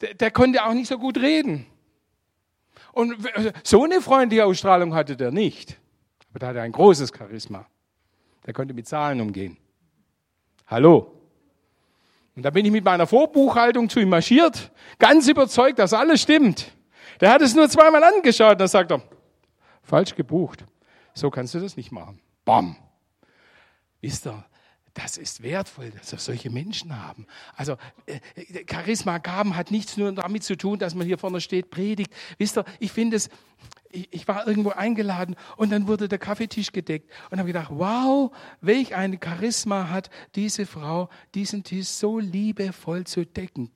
Der, 0.00 0.14
der 0.14 0.30
konnte 0.30 0.64
auch 0.64 0.74
nicht 0.74 0.88
so 0.88 0.98
gut 0.98 1.18
reden. 1.18 1.66
Und 2.92 3.16
so 3.64 3.84
eine 3.84 4.00
freundliche 4.00 4.44
Ausstrahlung 4.44 4.94
hatte 4.94 5.16
der 5.16 5.30
nicht. 5.30 5.78
Aber 6.30 6.38
der 6.38 6.48
hatte 6.50 6.60
ein 6.62 6.72
großes 6.72 7.12
Charisma. 7.16 7.66
Der 8.46 8.54
konnte 8.54 8.74
mit 8.74 8.86
Zahlen 8.86 9.20
umgehen. 9.20 9.56
Hallo. 10.66 11.12
Und 12.36 12.42
da 12.44 12.50
bin 12.50 12.64
ich 12.64 12.70
mit 12.70 12.84
meiner 12.84 13.06
Vorbuchhaltung 13.06 13.88
zu 13.88 13.98
ihm 13.98 14.10
marschiert, 14.10 14.70
ganz 14.98 15.26
überzeugt, 15.26 15.78
dass 15.80 15.92
alles 15.92 16.22
stimmt. 16.22 16.72
Der 17.20 17.30
hat 17.30 17.42
es 17.42 17.54
nur 17.54 17.68
zweimal 17.68 18.04
angeschaut 18.04 18.52
und 18.52 18.60
da 18.60 18.68
sagt 18.68 18.92
er, 18.92 19.02
falsch 19.88 20.14
gebucht. 20.14 20.64
So 21.14 21.30
kannst 21.30 21.54
du 21.54 21.60
das 21.60 21.76
nicht 21.76 21.90
machen. 21.90 22.20
Bam. 22.44 22.76
Wisst 24.00 24.26
ihr, 24.26 24.44
das 24.94 25.16
ist 25.16 25.42
wertvoll, 25.42 25.90
dass 25.90 26.12
wir 26.12 26.18
solche 26.18 26.50
Menschen 26.50 27.00
haben. 27.00 27.26
Also 27.54 27.76
äh, 28.06 28.20
Charisma 28.68 29.18
gaben 29.18 29.56
hat 29.56 29.70
nichts 29.70 29.96
nur 29.96 30.10
damit 30.12 30.42
zu 30.42 30.56
tun, 30.56 30.78
dass 30.78 30.94
man 30.94 31.06
hier 31.06 31.18
vorne 31.18 31.40
steht, 31.40 31.70
predigt. 31.70 32.12
Wisst 32.36 32.58
ihr, 32.58 32.64
ich 32.80 32.92
finde 32.92 33.16
es, 33.16 33.28
ich, 33.90 34.12
ich, 34.12 34.28
war 34.28 34.46
irgendwo 34.46 34.70
eingeladen 34.70 35.36
und 35.56 35.70
dann 35.70 35.86
wurde 35.86 36.08
der 36.08 36.18
Kaffeetisch 36.18 36.72
gedeckt 36.72 37.10
und 37.30 37.38
habe 37.38 37.46
gedacht, 37.46 37.70
wow, 37.70 38.32
welch 38.60 38.94
ein 38.94 39.18
Charisma 39.22 39.88
hat 39.88 40.10
diese 40.34 40.66
Frau, 40.66 41.08
diesen 41.34 41.62
Tisch 41.62 41.88
so 41.88 42.18
liebevoll 42.18 43.04
zu 43.04 43.24
decken. 43.24 43.70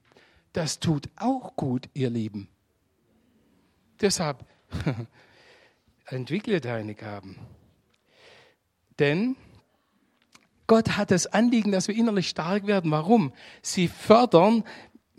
Das 0.52 0.81
tut 0.81 1.09
auch 1.16 1.57
gut, 1.57 1.88
ihr 1.95 2.11
Lieben. 2.11 2.49
Deshalb 4.00 4.45
entwickle 6.06 6.61
deine 6.61 6.94
Gaben. 6.94 7.38
Denn 8.99 9.37
Gott 10.66 10.97
hat 10.97 11.11
das 11.11 11.26
Anliegen, 11.26 11.73
dass 11.73 11.88
wir 11.88 11.94
innerlich 11.94 12.28
stark 12.28 12.66
werden. 12.66 12.90
Warum? 12.90 13.32
Sie 13.62 13.88
fördern 13.88 14.64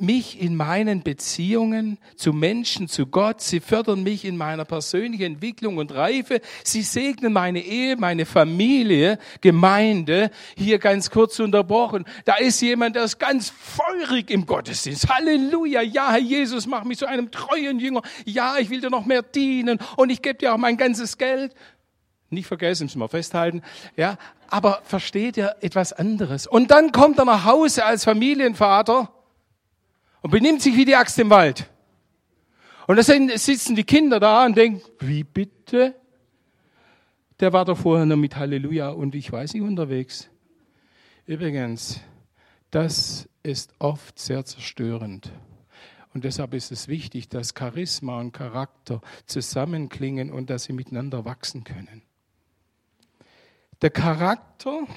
mich 0.03 0.39
in 0.41 0.55
meinen 0.55 1.01
Beziehungen 1.01 1.97
zu 2.15 2.33
Menschen, 2.33 2.87
zu 2.87 3.07
Gott. 3.07 3.41
Sie 3.41 3.59
fördern 3.59 4.03
mich 4.03 4.25
in 4.25 4.37
meiner 4.37 4.65
persönlichen 4.65 5.23
Entwicklung 5.23 5.77
und 5.77 5.93
Reife. 5.93 6.41
Sie 6.63 6.83
segnen 6.83 7.33
meine 7.33 7.59
Ehe, 7.59 7.95
meine 7.97 8.25
Familie, 8.25 9.17
Gemeinde. 9.41 10.29
Hier 10.55 10.77
ganz 10.77 11.09
kurz 11.09 11.39
unterbrochen. 11.39 12.05
Da 12.25 12.35
ist 12.35 12.61
jemand, 12.61 12.95
der 12.95 13.05
ist 13.05 13.19
ganz 13.19 13.49
feurig 13.49 14.29
im 14.29 14.45
Gottesdienst. 14.45 15.09
Halleluja. 15.09 15.81
Ja, 15.81 16.11
Herr 16.11 16.19
Jesus, 16.19 16.67
mach 16.67 16.83
mich 16.83 16.99
zu 16.99 17.07
einem 17.07 17.31
treuen 17.31 17.79
Jünger. 17.79 18.01
Ja, 18.25 18.57
ich 18.59 18.69
will 18.69 18.81
dir 18.81 18.89
noch 18.89 19.05
mehr 19.05 19.23
dienen 19.23 19.79
und 19.95 20.09
ich 20.09 20.21
gebe 20.21 20.37
dir 20.37 20.53
auch 20.53 20.57
mein 20.57 20.77
ganzes 20.77 21.17
Geld. 21.17 21.53
Nicht 22.29 22.47
vergessen, 22.47 22.85
müssen 22.85 22.99
wir 22.99 23.09
festhalten. 23.09 23.61
Ja, 23.95 24.17
aber 24.49 24.81
versteht 24.83 25.37
ihr 25.37 25.55
etwas 25.61 25.93
anderes? 25.93 26.47
Und 26.47 26.71
dann 26.71 26.91
kommt 26.91 27.19
er 27.19 27.25
nach 27.25 27.45
Hause 27.45 27.85
als 27.85 28.03
Familienvater 28.03 29.09
und 30.23 30.31
benimmt 30.31 30.61
sich 30.61 30.75
wie 30.75 30.85
die 30.85 30.95
Axt 30.95 31.19
im 31.19 31.29
Wald. 31.29 31.69
Und 32.87 32.97
da 32.97 33.03
sitzen 33.03 33.75
die 33.75 33.83
Kinder 33.83 34.19
da 34.19 34.45
und 34.45 34.57
denken, 34.57 34.81
wie 34.99 35.23
bitte? 35.23 35.95
Der 37.39 37.53
war 37.53 37.65
doch 37.65 37.77
vorher 37.77 38.05
noch 38.05 38.17
mit 38.17 38.35
Halleluja 38.35 38.89
und 38.89 39.15
ich 39.15 39.31
weiß 39.31 39.53
nicht 39.53 39.63
unterwegs. 39.63 40.29
Übrigens, 41.25 41.99
das 42.71 43.29
ist 43.43 43.73
oft 43.79 44.17
sehr 44.17 44.43
zerstörend. 44.45 45.31
Und 46.13 46.23
deshalb 46.23 46.53
ist 46.53 46.71
es 46.71 46.87
wichtig, 46.87 47.27
dass 47.27 47.53
Charisma 47.57 48.19
und 48.19 48.31
Charakter 48.31 49.01
zusammenklingen 49.25 50.31
und 50.31 50.49
dass 50.49 50.65
sie 50.65 50.73
miteinander 50.73 51.25
wachsen 51.25 51.63
können. 51.63 52.03
Der 53.81 53.89
Charakter, 53.89 54.87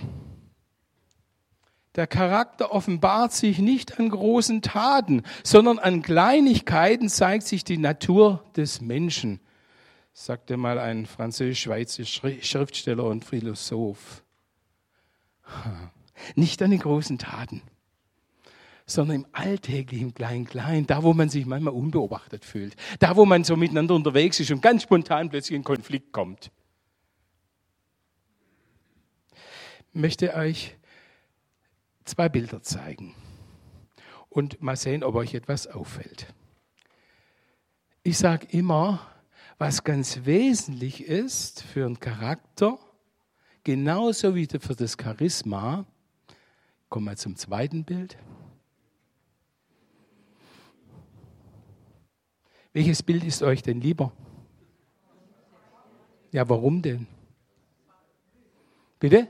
der 1.97 2.07
Charakter 2.07 2.73
offenbart 2.73 3.33
sich 3.33 3.59
nicht 3.59 3.99
an 3.99 4.11
großen 4.11 4.63
Taten, 4.63 5.23
sondern 5.43 5.79
an 5.79 6.03
Kleinigkeiten 6.03 7.09
zeigt 7.09 7.47
sich 7.47 7.65
die 7.65 7.79
Natur 7.79 8.45
des 8.55 8.81
Menschen, 8.81 9.41
sagte 10.13 10.57
mal 10.57 10.79
ein 10.79 11.07
französisch-schweizer 11.07 12.05
Schriftsteller 12.05 13.05
und 13.05 13.25
Philosoph. 13.25 14.23
Nicht 16.35 16.63
an 16.63 16.71
den 16.71 16.81
großen 16.81 17.19
Taten 17.19 17.63
sondern 18.87 19.17
im 19.17 19.27
alltäglichen 19.33 20.15
Klein-Klein, 20.15 20.87
da 20.87 21.03
wo 21.03 21.13
man 21.13 21.29
sich 21.29 21.45
manchmal 21.45 21.75
unbeobachtet 21.75 22.45
fühlt, 22.45 22.77
da 23.01 23.17
wo 23.17 23.27
man 23.27 23.43
so 23.43 23.57
miteinander 23.57 23.97
unterwegs 23.97 24.39
ist 24.39 24.53
und 24.53 24.63
ganz 24.63 24.85
spontan 24.85 25.29
plötzlich 25.29 25.57
in 25.57 25.65
Konflikt 25.65 26.13
kommt. 26.13 26.53
Ich 29.93 30.01
möchte 30.01 30.35
euch 30.35 30.77
zwei 32.07 32.29
Bilder 32.29 32.63
zeigen 32.63 33.15
und 34.31 34.63
mal 34.63 34.77
sehen, 34.77 35.05
ob 35.05 35.15
euch 35.15 35.35
etwas 35.35 35.67
auffällt. 35.67 36.33
Ich 38.03 38.19
sage 38.19 38.47
immer, 38.51 39.01
was 39.59 39.85
ganz 39.85 40.25
wesentlich 40.25 41.05
ist 41.05 41.63
für 41.63 41.85
einen 41.85 42.01
Charakter, 42.01 42.79
genauso 43.65 44.35
wie 44.35 44.47
für 44.47 44.75
das 44.75 44.97
Charisma, 45.01 45.85
kommen 46.89 47.07
wir 47.07 47.17
zum 47.17 47.37
zweiten 47.37 47.85
Bild, 47.85 48.17
Welches 52.77 53.03
Bild 53.03 53.25
ist 53.25 53.43
euch 53.43 53.63
denn 53.63 53.81
lieber? 53.81 54.13
Ja, 56.31 56.47
warum 56.47 56.83
denn? 56.83 57.07
Bitte? 58.99 59.29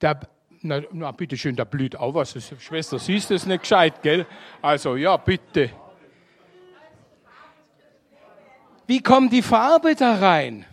Da, 0.00 0.18
na, 0.66 0.82
na 0.92 1.12
bitte 1.12 1.36
schön, 1.36 1.56
da 1.56 1.64
blüht 1.64 1.96
auch 1.96 2.14
was. 2.14 2.36
Schwester, 2.58 2.98
siehst 2.98 3.30
du 3.30 3.34
es 3.34 3.46
nicht 3.46 3.60
gescheit, 3.60 4.02
gell? 4.02 4.26
Also, 4.60 4.96
ja, 4.96 5.16
bitte. 5.16 5.70
Wie 8.86 9.02
kommt 9.02 9.32
die 9.32 9.42
Farbe 9.42 9.94
da 9.94 10.16
rein? 10.16 10.64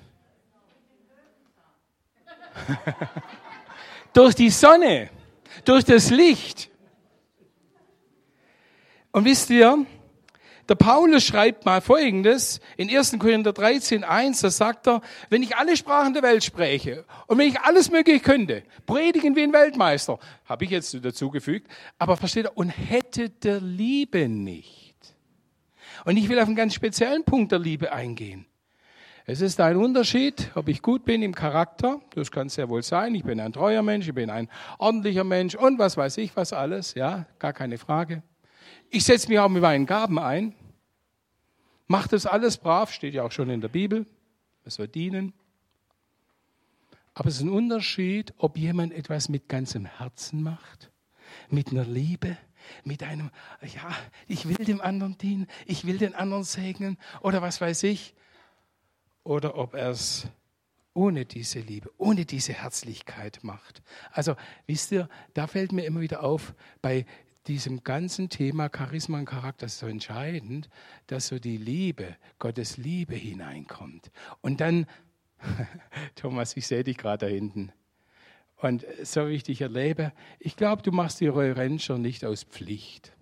durch 4.13 4.35
die 4.35 4.49
Sonne, 4.49 5.09
durch 5.65 5.83
das 5.83 6.09
Licht. 6.09 6.69
Und 9.11 9.25
wisst 9.25 9.49
ihr, 9.49 9.85
der 10.69 10.75
Paulus 10.75 11.23
schreibt 11.23 11.65
mal 11.65 11.81
Folgendes 11.81 12.61
in 12.77 12.89
1. 12.89 13.17
Korinther 13.19 13.53
13, 13.53 14.03
1, 14.03 14.41
da 14.41 14.49
sagt 14.49 14.87
er, 14.87 15.01
wenn 15.29 15.43
ich 15.43 15.57
alle 15.57 15.75
Sprachen 15.75 16.13
der 16.13 16.23
Welt 16.23 16.43
spreche 16.43 17.05
und 17.27 17.37
wenn 17.37 17.49
ich 17.49 17.59
alles 17.59 17.91
Mögliche 17.91 18.19
könnte, 18.19 18.63
predigen 18.85 19.35
wie 19.35 19.43
ein 19.43 19.53
Weltmeister, 19.53 20.19
habe 20.45 20.63
ich 20.63 20.71
jetzt 20.71 20.93
dazugefügt, 21.03 21.67
aber 21.97 22.17
versteht 22.17 22.45
er, 22.45 22.57
und 22.57 22.69
hätte 22.69 23.29
der 23.29 23.59
Liebe 23.59 24.29
nicht. 24.29 24.95
Und 26.05 26.17
ich 26.17 26.29
will 26.29 26.39
auf 26.39 26.47
einen 26.47 26.55
ganz 26.55 26.73
speziellen 26.73 27.23
Punkt 27.23 27.51
der 27.51 27.59
Liebe 27.59 27.91
eingehen. 27.91 28.45
Es 29.25 29.39
ist 29.39 29.61
ein 29.61 29.77
Unterschied, 29.77 30.51
ob 30.53 30.67
ich 30.67 30.81
gut 30.81 31.05
bin 31.05 31.21
im 31.21 31.33
Charakter, 31.33 32.01
das 32.13 32.29
kann 32.29 32.49
sehr 32.49 32.67
wohl 32.67 32.83
sein, 32.83 33.15
ich 33.15 33.23
bin 33.23 33.39
ein 33.39 33.53
treuer 33.53 33.81
Mensch, 33.81 34.07
ich 34.07 34.13
bin 34.13 34.29
ein 34.29 34.49
ordentlicher 34.79 35.23
Mensch 35.23 35.55
und 35.55 35.79
was 35.79 35.95
weiß 35.95 36.17
ich 36.17 36.35
was 36.35 36.51
alles, 36.51 36.93
ja, 36.93 37.25
gar 37.39 37.53
keine 37.53 37.77
Frage. 37.77 38.21
Ich 38.95 39.05
setze 39.05 39.27
mich 39.27 39.39
auch 39.39 39.49
mit 39.49 39.63
meinen 39.63 39.87
Gaben 39.87 40.19
ein. 40.19 40.53
Macht 41.87 42.13
das 42.13 42.27
alles 42.27 42.57
brav, 42.57 42.93
steht 42.93 43.15
ja 43.15 43.23
auch 43.23 43.31
schon 43.31 43.49
in 43.49 43.59
der 43.59 43.67
Bibel. 43.67 44.05
Es 44.65 44.77
wird 44.77 44.93
dienen. 44.93 45.33
Aber 47.15 47.29
es 47.29 47.37
ist 47.37 47.41
ein 47.41 47.49
Unterschied, 47.49 48.35
ob 48.37 48.55
jemand 48.55 48.93
etwas 48.93 49.29
mit 49.29 49.49
ganzem 49.49 49.85
Herzen 49.85 50.43
macht, 50.43 50.91
mit 51.49 51.71
einer 51.71 51.85
Liebe, 51.85 52.37
mit 52.83 53.01
einem, 53.01 53.31
ja, 53.63 53.95
ich 54.27 54.47
will 54.47 54.63
dem 54.63 54.79
anderen 54.79 55.17
dienen, 55.17 55.47
ich 55.65 55.87
will 55.87 55.97
den 55.97 56.13
anderen 56.13 56.43
segnen 56.43 56.99
oder 57.21 57.41
was 57.41 57.61
weiß 57.61 57.81
ich. 57.83 58.13
Oder 59.23 59.57
ob 59.57 59.73
er 59.73 59.89
es 59.89 60.27
ohne 60.93 61.25
diese 61.25 61.59
Liebe, 61.59 61.89
ohne 61.97 62.25
diese 62.25 62.53
Herzlichkeit 62.53 63.39
macht. 63.41 63.81
Also 64.11 64.35
wisst 64.67 64.91
ihr, 64.91 65.09
da 65.33 65.47
fällt 65.47 65.71
mir 65.71 65.85
immer 65.85 66.01
wieder 66.01 66.21
auf, 66.21 66.53
bei 66.81 67.07
diesem 67.47 67.83
ganzen 67.83 68.29
Thema 68.29 68.69
Charisma 68.73 69.19
und 69.19 69.25
Charakter 69.25 69.67
so 69.67 69.87
entscheidend, 69.87 70.69
dass 71.07 71.27
so 71.27 71.39
die 71.39 71.57
Liebe, 71.57 72.15
Gottes 72.39 72.77
Liebe 72.77 73.15
hineinkommt. 73.15 74.11
Und 74.41 74.61
dann, 74.61 74.85
Thomas, 76.15 76.55
ich 76.55 76.67
sehe 76.67 76.83
dich 76.83 76.97
gerade 76.97 77.25
da 77.25 77.31
hinten. 77.31 77.71
Und 78.57 78.85
so 79.03 79.27
wie 79.27 79.33
ich 79.33 79.43
dich 79.43 79.61
erlebe, 79.61 80.13
ich 80.39 80.55
glaube, 80.55 80.83
du 80.83 80.91
machst 80.91 81.19
die 81.19 81.27
Röhrentscher 81.27 81.97
nicht 81.97 82.23
aus 82.23 82.43
Pflicht. 82.43 83.13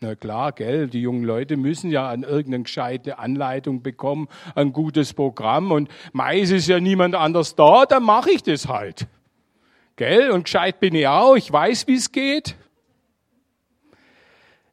Na 0.00 0.16
klar, 0.16 0.52
gell, 0.52 0.88
die 0.88 1.02
jungen 1.02 1.22
Leute 1.22 1.56
müssen 1.56 1.90
ja 1.90 2.08
an 2.08 2.24
irgendeine 2.24 2.64
gescheite 2.64 3.18
Anleitung 3.18 3.82
bekommen, 3.82 4.28
ein 4.54 4.72
gutes 4.72 5.12
Programm 5.12 5.70
und 5.70 5.88
meist 6.12 6.50
ist 6.52 6.66
ja 6.66 6.80
niemand 6.80 7.14
anders 7.14 7.54
da, 7.54 7.86
dann 7.86 8.02
mache 8.02 8.30
ich 8.30 8.42
das 8.42 8.66
halt. 8.66 9.06
Gell, 9.96 10.30
und 10.30 10.44
gescheit 10.44 10.80
bin 10.80 10.94
ich 10.94 11.06
auch, 11.06 11.36
ich 11.36 11.52
weiß, 11.52 11.86
wie 11.86 11.96
es 11.96 12.12
geht. 12.12 12.56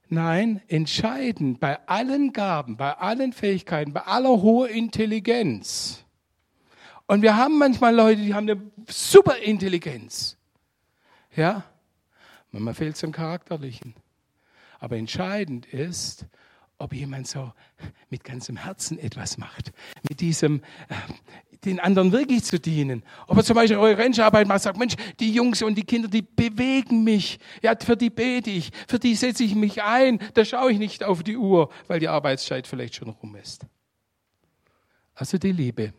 Nein, 0.07 0.61
entscheidend 0.67 1.59
bei 1.59 1.77
allen 1.87 2.33
Gaben, 2.33 2.77
bei 2.77 2.93
allen 2.93 3.31
Fähigkeiten, 3.31 3.93
bei 3.93 4.01
aller 4.01 4.41
hohen 4.41 4.69
Intelligenz. 4.69 6.03
Und 7.05 7.21
wir 7.21 7.37
haben 7.37 7.57
manchmal 7.59 7.95
Leute, 7.95 8.21
die 8.21 8.33
haben 8.33 8.49
eine 8.49 8.61
super 8.87 9.37
Intelligenz. 9.37 10.37
Ja, 11.35 11.63
manchmal 12.51 12.73
fehlt 12.73 12.95
es 12.95 13.03
am 13.03 13.11
Charakterlichen. 13.11 13.93
Aber 14.79 14.97
entscheidend 14.97 15.67
ist, 15.67 16.25
ob 16.79 16.93
jemand 16.93 17.27
so 17.27 17.51
mit 18.09 18.23
ganzem 18.23 18.57
Herzen 18.57 18.97
etwas 18.97 19.37
macht. 19.37 19.73
Mit 20.07 20.21
diesem, 20.21 20.61
äh, 20.87 21.48
den 21.65 21.79
anderen 21.79 22.11
wirklich 22.11 22.43
zu 22.43 22.59
dienen. 22.59 23.03
Ob 23.27 23.37
er 23.37 23.43
zum 23.43 23.55
Beispiel 23.55 23.77
eure 23.77 23.97
Rentscharbeit 23.97 24.47
macht, 24.47 24.61
sagt, 24.61 24.77
Mensch, 24.77 24.95
die 25.19 25.31
Jungs 25.31 25.61
und 25.61 25.75
die 25.75 25.83
Kinder, 25.83 26.07
die 26.07 26.21
bewegen 26.21 27.03
mich. 27.03 27.39
Ja, 27.61 27.73
für 27.77 27.97
die 27.97 28.09
bete 28.09 28.49
ich, 28.49 28.71
für 28.87 28.99
die 28.99 29.15
setze 29.15 29.43
ich 29.43 29.55
mich 29.55 29.83
ein. 29.83 30.19
Da 30.33 30.45
schaue 30.45 30.71
ich 30.71 30.79
nicht 30.79 31.03
auf 31.03 31.23
die 31.23 31.37
Uhr, 31.37 31.69
weil 31.87 31.99
die 31.99 32.07
Arbeitszeit 32.07 32.65
vielleicht 32.65 32.95
schon 32.95 33.09
rum 33.09 33.35
ist. 33.35 33.65
Also 35.13 35.37
die 35.37 35.51
Liebe. 35.51 35.93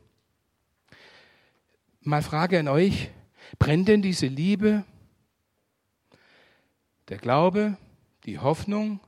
Mal 2.00 2.22
Frage 2.22 2.58
an 2.58 2.68
euch, 2.68 3.10
brennt 3.58 3.88
denn 3.88 4.00
diese 4.00 4.26
Liebe, 4.26 4.84
der 7.10 7.18
Glaube, 7.18 7.76
die 8.24 8.38
Hoffnung, 8.38 9.00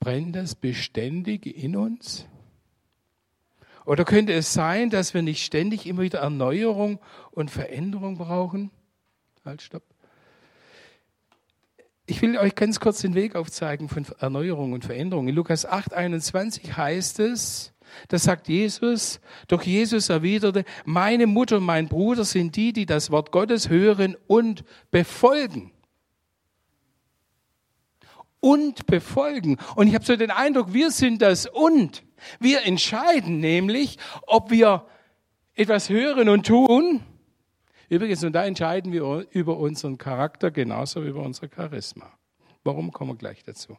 brennt 0.00 0.34
das 0.34 0.56
beständig 0.56 1.46
in 1.46 1.76
uns? 1.76 2.26
Oder 3.84 4.04
könnte 4.04 4.32
es 4.32 4.52
sein, 4.52 4.90
dass 4.90 5.14
wir 5.14 5.22
nicht 5.22 5.44
ständig 5.44 5.86
immer 5.86 6.02
wieder 6.02 6.20
Erneuerung 6.20 7.00
und 7.30 7.50
Veränderung 7.50 8.16
brauchen? 8.16 8.70
Halt, 9.44 9.62
stopp. 9.62 9.82
Ich 12.06 12.20
will 12.22 12.36
euch 12.38 12.54
ganz 12.54 12.80
kurz 12.80 13.00
den 13.00 13.14
Weg 13.14 13.34
aufzeigen 13.36 13.88
von 13.88 14.06
Erneuerung 14.18 14.72
und 14.72 14.84
Veränderung. 14.84 15.28
In 15.28 15.34
Lukas 15.34 15.64
8, 15.66 15.94
21 15.94 16.76
heißt 16.76 17.20
es, 17.20 17.72
da 18.08 18.18
sagt 18.18 18.48
Jesus, 18.48 19.20
doch 19.48 19.62
Jesus 19.62 20.08
erwiderte, 20.08 20.64
meine 20.84 21.26
Mutter 21.26 21.58
und 21.58 21.64
mein 21.64 21.88
Bruder 21.88 22.24
sind 22.24 22.56
die, 22.56 22.72
die 22.72 22.86
das 22.86 23.10
Wort 23.10 23.32
Gottes 23.32 23.68
hören 23.68 24.16
und 24.26 24.64
befolgen 24.90 25.71
und 28.42 28.86
befolgen. 28.86 29.56
Und 29.76 29.86
ich 29.86 29.94
habe 29.94 30.04
so 30.04 30.16
den 30.16 30.32
Eindruck, 30.32 30.74
wir 30.74 30.90
sind 30.90 31.22
das 31.22 31.46
und. 31.46 32.02
Wir 32.40 32.66
entscheiden 32.66 33.38
nämlich, 33.40 33.98
ob 34.26 34.50
wir 34.50 34.84
etwas 35.54 35.88
hören 35.88 36.28
und 36.28 36.46
tun. 36.46 37.00
Übrigens, 37.88 38.24
und 38.24 38.32
da 38.32 38.44
entscheiden 38.44 38.92
wir 38.92 39.26
über 39.30 39.56
unseren 39.58 39.96
Charakter 39.96 40.50
genauso 40.50 41.04
wie 41.04 41.08
über 41.08 41.22
unser 41.22 41.48
Charisma. 41.48 42.12
Warum 42.64 42.90
kommen 42.90 43.12
wir 43.12 43.16
gleich 43.16 43.44
dazu? 43.44 43.78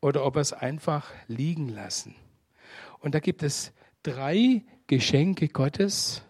Oder 0.00 0.24
ob 0.24 0.36
wir 0.36 0.40
es 0.40 0.52
einfach 0.52 1.10
liegen 1.28 1.68
lassen. 1.68 2.14
Und 3.00 3.14
da 3.14 3.20
gibt 3.20 3.42
es 3.42 3.72
drei 4.02 4.64
Geschenke 4.86 5.48
Gottes, 5.48 6.22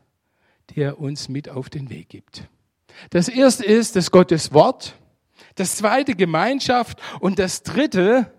die 0.70 0.80
er 0.80 0.98
uns 0.98 1.28
mit 1.28 1.48
auf 1.48 1.70
den 1.70 1.88
Weg 1.88 2.08
gibt. 2.08 2.48
Das 3.10 3.28
erste 3.28 3.64
ist 3.64 3.94
das 3.94 4.10
Gottes 4.10 4.52
Wort. 4.52 4.96
Das 5.54 5.76
zweite 5.76 6.14
Gemeinschaft 6.14 7.00
und 7.20 7.38
das 7.38 7.62
dritte, 7.62 8.32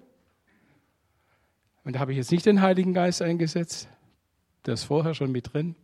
und 1.83 1.95
da 1.95 1.99
habe 1.99 2.11
ich 2.11 2.17
jetzt 2.17 2.31
nicht 2.31 2.45
den 2.45 2.61
Heiligen 2.61 2.93
Geist 2.93 3.21
eingesetzt, 3.21 3.87
der 4.65 4.75
ist 4.75 4.85
vorher 4.85 5.13
schon 5.13 5.31
mit 5.31 5.53
drin, 5.53 5.75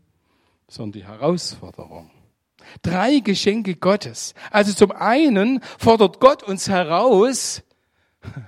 sondern 0.67 0.93
die 0.93 1.05
Herausforderung. 1.05 2.11
Drei 2.81 3.19
Geschenke 3.19 3.75
Gottes. 3.75 4.33
Also 4.51 4.73
zum 4.73 4.91
einen 4.91 5.61
fordert 5.77 6.19
Gott 6.19 6.43
uns 6.43 6.69
heraus 6.69 7.63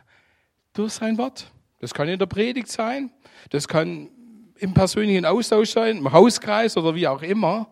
durch 0.73 0.93
sein 0.93 1.17
Wort. 1.17 1.51
Das 1.79 1.93
kann 1.93 2.07
in 2.07 2.19
der 2.19 2.27
Predigt 2.27 2.69
sein, 2.69 3.11
das 3.49 3.67
kann 3.67 4.09
im 4.57 4.73
persönlichen 4.75 5.25
Austausch 5.25 5.71
sein, 5.71 5.97
im 5.97 6.11
Hauskreis 6.11 6.77
oder 6.77 6.93
wie 6.93 7.07
auch 7.07 7.23
immer. 7.23 7.67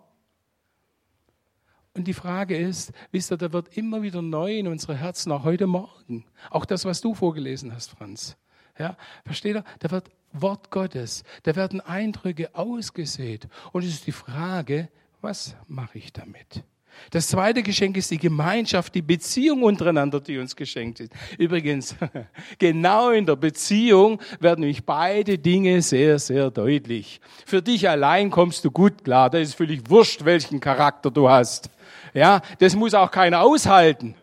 Und 1.96 2.08
die 2.08 2.14
Frage 2.14 2.58
ist, 2.58 2.92
wisst 3.12 3.32
ihr, 3.32 3.38
da 3.38 3.52
wird 3.52 3.76
immer 3.78 4.02
wieder 4.02 4.22
neu 4.22 4.58
in 4.58 4.68
unsere 4.68 4.96
Herzen, 4.96 5.32
auch 5.32 5.44
heute 5.44 5.68
Morgen. 5.68 6.26
Auch 6.50 6.66
das, 6.66 6.86
was 6.86 7.02
du 7.02 7.14
vorgelesen 7.14 7.74
hast, 7.74 7.92
Franz. 7.92 8.38
Ja, 8.78 8.96
versteht 9.26 9.56
ihr? 9.56 9.64
Da 9.80 9.92
wird 9.92 10.10
Wort 10.32 10.70
Gottes, 10.70 11.24
da 11.44 11.56
werden 11.56 11.82
Eindrücke 11.82 12.54
ausgesät. 12.56 13.48
Und 13.72 13.84
es 13.84 13.90
ist 13.90 14.08
die 14.08 14.12
Frage, 14.12 14.90
was 15.22 15.56
mache 15.68 15.98
ich 15.98 16.14
damit? 16.14 16.64
Das 17.12 17.28
zweite 17.28 17.64
Geschenk 17.64 17.98
ist 17.98 18.12
die 18.12 18.18
Gemeinschaft, 18.18 18.94
die 18.94 19.02
Beziehung 19.02 19.64
untereinander, 19.64 20.20
die 20.20 20.38
uns 20.38 20.56
geschenkt 20.56 21.00
ist. 21.00 21.12
Übrigens, 21.38 21.96
genau 22.60 23.12
in 23.12 23.26
der 23.26 23.36
Beziehung 23.36 24.20
werden 24.40 24.62
nämlich 24.62 24.84
beide 24.86 25.38
Dinge 25.38 25.82
sehr, 25.82 26.20
sehr 26.20 26.52
deutlich. 26.52 27.22
Für 27.46 27.62
dich 27.62 27.88
allein 27.90 28.30
kommst 28.30 28.66
du 28.66 28.72
gut 28.72 29.04
klar. 29.04 29.30
Da 29.30 29.40
ist 29.40 29.56
völlig 29.56 29.90
wurscht, 29.90 30.26
welchen 30.26 30.60
Charakter 30.60 31.10
du 31.10 31.30
hast. 31.30 31.70
Ja, 32.14 32.42
das 32.60 32.76
muss 32.76 32.94
auch 32.94 33.12
keiner 33.12 33.42
aushalten. 33.42 34.16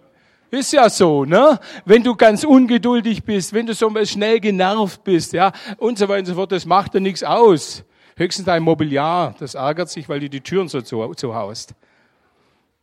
Ist 0.50 0.72
ja 0.72 0.88
so, 0.88 1.24
ne? 1.24 1.58
Wenn 1.84 2.02
du 2.02 2.14
ganz 2.14 2.44
ungeduldig 2.44 3.24
bist, 3.24 3.52
wenn 3.52 3.66
du 3.66 3.74
so 3.74 3.92
schnell 4.04 4.40
genervt 4.40 5.02
bist, 5.02 5.32
ja, 5.32 5.52
und 5.78 5.98
so 5.98 6.08
weiter 6.08 6.20
und 6.20 6.26
so 6.26 6.34
fort, 6.34 6.52
das 6.52 6.64
macht 6.66 6.94
dir 6.94 7.00
nichts 7.00 7.22
aus. 7.22 7.84
Höchstens 8.16 8.46
dein 8.46 8.62
Mobiliar, 8.62 9.34
das 9.38 9.54
ärgert 9.54 9.90
sich, 9.90 10.08
weil 10.08 10.20
du 10.20 10.30
die 10.30 10.40
Türen 10.40 10.68
so 10.68 10.80
zu, 10.80 11.12
zu 11.14 11.34
haust. 11.34 11.74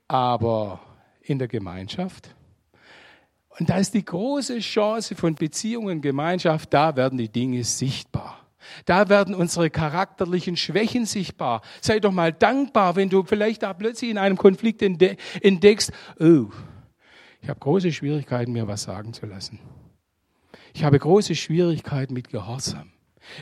Aber 0.08 0.80
in 1.22 1.40
der 1.40 1.48
Gemeinschaft, 1.48 2.30
und 3.60 3.70
da 3.70 3.78
ist 3.78 3.94
die 3.94 4.04
große 4.04 4.60
Chance 4.60 5.16
von 5.16 5.36
Beziehungen, 5.36 6.02
Gemeinschaft, 6.02 6.74
da 6.74 6.96
werden 6.96 7.18
die 7.18 7.30
Dinge 7.30 7.64
sichtbar. 7.64 8.43
Da 8.86 9.10
werden 9.10 9.36
unsere 9.36 9.70
charakterlichen 9.70 10.58
Schwächen 10.58 11.06
sichtbar. 11.06 11.62
Sei 11.82 12.00
doch 12.00 12.12
mal 12.12 12.34
dankbar, 12.34 12.96
wenn 12.96 13.10
du 13.10 13.24
vielleicht 13.24 13.64
da 13.64 13.74
plötzlich 13.74 14.12
in 14.12 14.18
einem 14.18 14.38
Konflikt 14.38 14.82
entdeckst, 14.82 15.92
oh, 16.20 16.50
ich 17.42 17.50
habe 17.50 17.60
große 17.60 17.92
Schwierigkeiten, 17.92 18.54
mir 18.54 18.68
was 18.68 18.84
sagen 18.84 19.14
zu 19.14 19.26
lassen. 19.26 19.60
Ich 20.74 20.84
habe 20.84 20.98
große 20.98 21.36
Schwierigkeiten 21.36 22.14
mit 22.14 22.30
Gehorsam. 22.30 22.92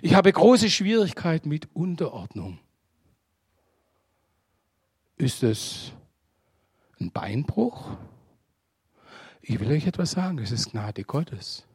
Ich 0.01 0.15
habe 0.15 0.31
große 0.31 0.69
Schwierigkeiten 0.69 1.49
mit 1.49 1.69
Unterordnung. 1.73 2.59
Ist 5.17 5.43
es 5.43 5.91
ein 6.99 7.11
Beinbruch? 7.11 7.95
Ich 9.41 9.59
will 9.59 9.71
euch 9.71 9.87
etwas 9.87 10.11
sagen, 10.11 10.39
es 10.39 10.51
ist 10.51 10.71
Gnade 10.71 11.03
Gottes. 11.03 11.65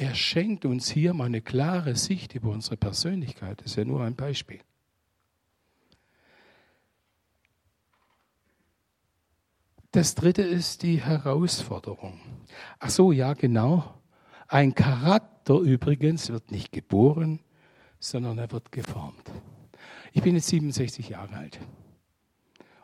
Er 0.00 0.14
schenkt 0.14 0.64
uns 0.64 0.88
hier 0.88 1.12
mal 1.12 1.26
eine 1.26 1.42
klare 1.42 1.94
Sicht 1.94 2.34
über 2.34 2.48
unsere 2.48 2.78
Persönlichkeit. 2.78 3.60
Das 3.60 3.72
ist 3.72 3.76
ja 3.76 3.84
nur 3.84 4.00
ein 4.00 4.16
Beispiel. 4.16 4.60
Das 9.90 10.14
dritte 10.14 10.40
ist 10.40 10.84
die 10.84 11.02
Herausforderung. 11.02 12.18
Ach 12.78 12.88
so, 12.88 13.12
ja, 13.12 13.34
genau. 13.34 14.00
Ein 14.48 14.74
Charakter 14.74 15.58
übrigens 15.58 16.30
wird 16.30 16.50
nicht 16.50 16.72
geboren, 16.72 17.40
sondern 17.98 18.38
er 18.38 18.50
wird 18.52 18.72
geformt. 18.72 19.30
Ich 20.14 20.22
bin 20.22 20.34
jetzt 20.34 20.48
67 20.48 21.10
Jahre 21.10 21.36
alt. 21.36 21.60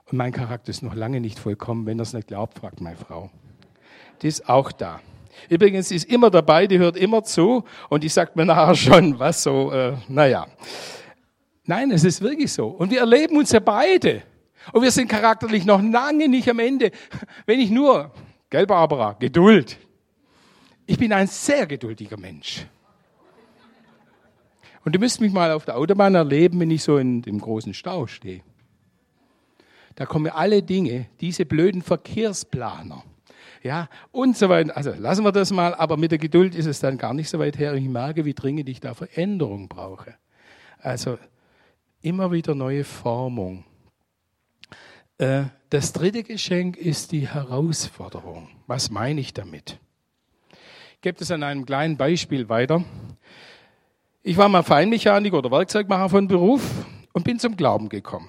Und 0.05 0.19
mein 0.19 0.33
Charakter 0.33 0.69
ist 0.69 0.83
noch 0.83 0.95
lange 0.95 1.23
nicht 1.23 1.39
vollkommen. 1.39 1.87
Wenn 1.87 1.99
es 1.99 2.13
nicht 2.13 2.29
glaubt, 2.29 2.59
fragt 2.59 2.83
meine 2.83 2.99
Frau. 2.99 3.31
Die 4.21 4.29
ist 4.29 4.51
auch 4.51 4.71
da. 4.71 5.01
Übrigens, 5.49 5.89
die 5.89 5.97
ist 5.97 6.11
immer 6.11 6.31
dabei, 6.31 6.67
die 6.67 6.79
hört 6.79 6.97
immer 6.97 7.23
zu 7.23 7.65
und 7.89 8.03
die 8.03 8.09
sagt 8.09 8.37
mir 8.37 8.45
nachher 8.45 8.75
schon, 8.75 9.19
was 9.19 9.43
so, 9.43 9.71
äh, 9.73 9.95
naja. 10.09 10.47
Nein, 11.65 11.91
es 11.91 12.05
ist 12.05 12.21
wirklich 12.21 12.53
so. 12.53 12.69
Und 12.69 12.91
wir 12.91 13.01
erleben 13.01 13.37
uns 13.37 13.53
ja 13.53 13.61
beide. 13.61 14.23
Und 14.73 14.83
wir 14.83 14.91
sind 14.91 15.09
charakterlich 15.09 15.65
noch 15.65 15.83
lange 15.83 16.29
nicht 16.29 16.49
am 16.49 16.59
Ende. 16.59 16.91
Wenn 17.45 17.61
ich 17.61 17.71
nur, 17.71 18.13
gell 18.51 18.67
Barbara, 18.67 19.13
Geduld. 19.15 19.79
Ich 20.87 20.99
bin 20.99 21.13
ein 21.13 21.27
sehr 21.27 21.67
geduldiger 21.67 22.17
Mensch. 22.17 22.67
Und 24.85 24.95
du 24.95 25.01
müsst 25.01 25.21
mich 25.21 25.33
mal 25.33 25.51
auf 25.51 25.65
der 25.65 25.77
Autobahn 25.77 26.15
erleben, 26.15 26.61
wenn 26.61 26.71
ich 26.71 26.85
so 26.85 26.99
in 26.99 27.23
dem 27.23 27.41
großen 27.41 27.75
Stau 27.75 28.07
stehe. 28.07 28.43
Da 29.97 30.07
kommen 30.07 30.31
alle 30.31 30.63
Dinge, 30.63 31.09
diese 31.21 31.45
blöden 31.45 31.83
Verkehrsplaner. 31.83 33.03
Ja, 33.67 33.89
und 34.13 34.37
so 34.37 34.49
weiter. 34.49 34.77
Also 34.77 34.93
lassen 34.97 35.25
wir 35.25 35.33
das 35.33 35.51
mal, 35.51 35.75
aber 35.75 35.97
mit 35.97 36.13
der 36.13 36.19
Geduld 36.19 36.55
ist 36.55 36.67
es 36.67 36.79
dann 36.79 36.99
gar 36.99 37.15
nicht 37.15 37.29
so 37.29 37.41
weit 37.41 37.59
her. 37.59 37.75
Ich 37.75 37.89
merke, 37.89 38.25
wie 38.25 38.33
dringend 38.33 38.69
ich 38.69 38.79
da 38.79 38.95
Veränderung 38.95 39.69
brauche. 39.69 40.15
Also 40.79 41.19
immer 42.01 42.31
wieder 42.31 42.55
neue 42.55 42.85
Formung. 42.85 43.65
Äh, 45.19 45.47
das 45.71 45.93
dritte 45.93 46.23
Geschenk 46.23 46.77
ist 46.77 47.11
die 47.11 47.27
Herausforderung. 47.27 48.49
Was 48.69 48.89
meine 48.93 49.21
ich 49.21 49.35
damit? 49.35 49.81
Ich 50.95 51.01
gebe 51.01 51.19
das 51.19 51.33
an 51.33 51.43
einem 51.43 51.67
kleinen 51.67 51.97
Beispiel 51.97 52.49
weiter. 52.49 52.85
Ich 54.23 54.37
war 54.37 54.49
mal 54.49 54.63
Feinmechaniker 54.63 55.39
oder 55.39 55.51
Werkzeugmacher 55.51 56.09
von 56.09 56.29
Beruf 56.29 56.63
und 57.13 57.25
bin 57.25 57.41
zum 57.41 57.57
Glauben 57.57 57.89
gekommen. 57.89 58.29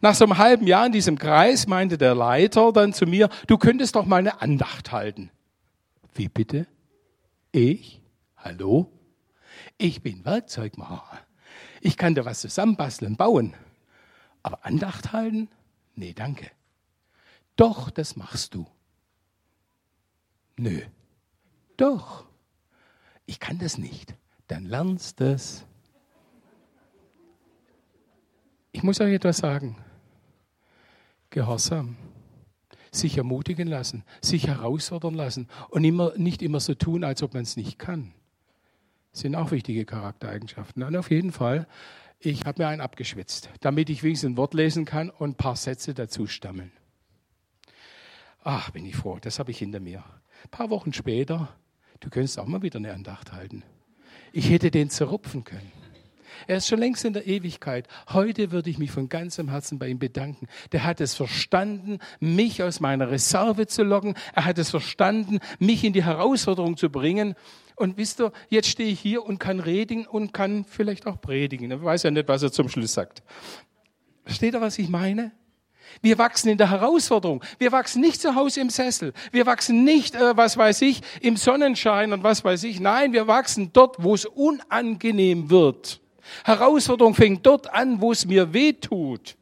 Nach 0.00 0.14
so 0.14 0.24
einem 0.24 0.38
halben 0.38 0.66
Jahr 0.66 0.86
in 0.86 0.92
diesem 0.92 1.18
Kreis 1.18 1.66
meinte 1.66 1.98
der 1.98 2.14
Leiter 2.14 2.72
dann 2.72 2.92
zu 2.92 3.06
mir, 3.06 3.28
du 3.46 3.58
könntest 3.58 3.96
doch 3.96 4.04
mal 4.04 4.18
eine 4.18 4.40
Andacht 4.40 4.92
halten. 4.92 5.30
Wie 6.14 6.28
bitte? 6.28 6.66
Ich? 7.52 8.02
Hallo? 8.36 8.92
Ich 9.78 10.02
bin 10.02 10.24
Werkzeugmacher. 10.24 11.18
Ich 11.80 11.96
kann 11.96 12.14
da 12.14 12.24
was 12.24 12.40
zusammenbasteln, 12.40 13.16
bauen. 13.16 13.54
Aber 14.42 14.64
Andacht 14.64 15.12
halten? 15.12 15.48
Nee, 15.94 16.12
danke. 16.12 16.50
Doch, 17.56 17.90
das 17.90 18.16
machst 18.16 18.54
du. 18.54 18.66
Nö. 20.56 20.82
Doch. 21.76 22.26
Ich 23.26 23.40
kann 23.40 23.58
das 23.58 23.78
nicht. 23.78 24.14
Dann 24.46 24.64
lernst 24.64 25.20
es. 25.20 25.64
Ich 28.76 28.82
muss 28.82 29.00
euch 29.00 29.14
etwas 29.14 29.38
sagen. 29.38 29.74
Gehorsam. 31.30 31.96
Sich 32.92 33.16
ermutigen 33.16 33.68
lassen, 33.68 34.04
sich 34.20 34.48
herausfordern 34.48 35.14
lassen 35.14 35.48
und 35.70 35.82
immer, 35.82 36.12
nicht 36.18 36.42
immer 36.42 36.60
so 36.60 36.74
tun, 36.74 37.02
als 37.02 37.22
ob 37.22 37.32
man 37.32 37.44
es 37.44 37.56
nicht 37.56 37.78
kann. 37.78 38.12
Sind 39.12 39.34
auch 39.34 39.50
wichtige 39.50 39.86
Charaktereigenschaften. 39.86 40.82
Und 40.82 40.94
auf 40.94 41.10
jeden 41.10 41.32
Fall 41.32 41.66
ich 42.20 42.44
habe 42.44 42.62
mir 42.62 42.68
einen 42.68 42.82
abgeschwitzt, 42.82 43.48
damit 43.60 43.88
ich 43.88 44.02
wenigstens 44.02 44.32
ein 44.32 44.36
Wort 44.36 44.52
lesen 44.52 44.84
kann 44.84 45.08
und 45.08 45.30
ein 45.30 45.34
paar 45.36 45.56
Sätze 45.56 45.94
dazu 45.94 46.26
stammeln. 46.26 46.72
Ach, 48.44 48.72
bin 48.72 48.84
ich 48.84 48.96
froh, 48.96 49.18
das 49.18 49.38
habe 49.38 49.52
ich 49.52 49.58
hinter 49.58 49.80
mir. 49.80 50.04
Ein 50.44 50.50
paar 50.50 50.68
Wochen 50.68 50.92
später, 50.92 51.48
du 52.00 52.10
könntest 52.10 52.38
auch 52.38 52.46
mal 52.46 52.60
wieder 52.60 52.78
eine 52.78 52.92
Andacht 52.92 53.32
halten. 53.32 53.62
Ich 54.32 54.50
hätte 54.50 54.70
den 54.70 54.90
zerrupfen 54.90 55.44
können. 55.44 55.72
Er 56.46 56.58
ist 56.58 56.68
schon 56.68 56.78
längst 56.78 57.04
in 57.04 57.12
der 57.12 57.26
Ewigkeit. 57.26 57.88
Heute 58.08 58.50
würde 58.52 58.70
ich 58.70 58.78
mich 58.78 58.90
von 58.90 59.08
ganzem 59.08 59.48
Herzen 59.48 59.78
bei 59.78 59.88
ihm 59.88 59.98
bedanken. 59.98 60.46
Der 60.72 60.84
hat 60.84 61.00
es 61.00 61.14
verstanden, 61.14 61.98
mich 62.20 62.62
aus 62.62 62.80
meiner 62.80 63.10
Reserve 63.10 63.66
zu 63.66 63.82
locken. 63.82 64.14
Er 64.34 64.44
hat 64.44 64.58
es 64.58 64.70
verstanden, 64.70 65.40
mich 65.58 65.84
in 65.84 65.92
die 65.92 66.04
Herausforderung 66.04 66.76
zu 66.76 66.90
bringen. 66.90 67.34
Und 67.76 67.98
wisst 67.98 68.20
ihr, 68.20 68.32
jetzt 68.48 68.68
stehe 68.68 68.90
ich 68.90 69.00
hier 69.00 69.24
und 69.24 69.38
kann 69.38 69.60
reden 69.60 70.06
und 70.06 70.32
kann 70.32 70.64
vielleicht 70.64 71.06
auch 71.06 71.20
predigen. 71.20 71.70
Ich 71.70 71.82
weiß 71.82 72.04
ja 72.04 72.10
nicht, 72.10 72.26
was 72.26 72.42
er 72.42 72.50
zum 72.50 72.68
Schluss 72.68 72.94
sagt. 72.94 73.22
Versteht 74.24 74.54
ihr, 74.54 74.60
was 74.60 74.78
ich 74.78 74.88
meine? 74.88 75.32
Wir 76.02 76.18
wachsen 76.18 76.48
in 76.48 76.58
der 76.58 76.70
Herausforderung. 76.70 77.42
Wir 77.58 77.72
wachsen 77.72 78.00
nicht 78.00 78.20
zu 78.20 78.34
Hause 78.34 78.60
im 78.60 78.70
Sessel. 78.70 79.12
Wir 79.32 79.46
wachsen 79.46 79.84
nicht, 79.84 80.14
äh, 80.14 80.36
was 80.36 80.56
weiß 80.56 80.82
ich, 80.82 81.00
im 81.20 81.36
Sonnenschein 81.36 82.12
und 82.12 82.22
was 82.22 82.44
weiß 82.44 82.64
ich. 82.64 82.80
Nein, 82.80 83.12
wir 83.12 83.26
wachsen 83.26 83.72
dort, 83.72 84.02
wo 84.02 84.14
es 84.14 84.26
unangenehm 84.26 85.50
wird. 85.50 86.00
Herausforderung 86.44 87.14
fängt 87.14 87.44
dort 87.46 87.72
an, 87.72 88.00
wo 88.00 88.12
es 88.12 88.26
mir 88.26 88.52
weh 88.52 88.72
tut. 88.72 89.36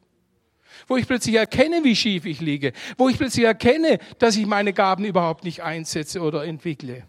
Wo 0.87 0.97
ich 0.97 1.07
plötzlich 1.07 1.35
erkenne, 1.35 1.83
wie 1.83 1.95
schief 1.95 2.25
ich 2.25 2.41
liege. 2.41 2.73
Wo 2.97 3.09
ich 3.09 3.17
plötzlich 3.17 3.45
erkenne, 3.45 3.99
dass 4.19 4.35
ich 4.35 4.45
meine 4.45 4.73
Gaben 4.73 5.05
überhaupt 5.05 5.43
nicht 5.43 5.63
einsetze 5.63 6.21
oder 6.21 6.45
entwickle. 6.45 7.03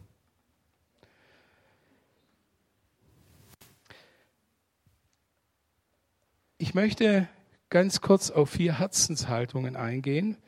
Ich 6.58 6.72
möchte 6.72 7.28
ganz 7.68 8.00
kurz 8.00 8.30
auf 8.30 8.50
vier 8.50 8.78
Herzenshaltungen 8.78 9.76
eingehen, 9.76 10.38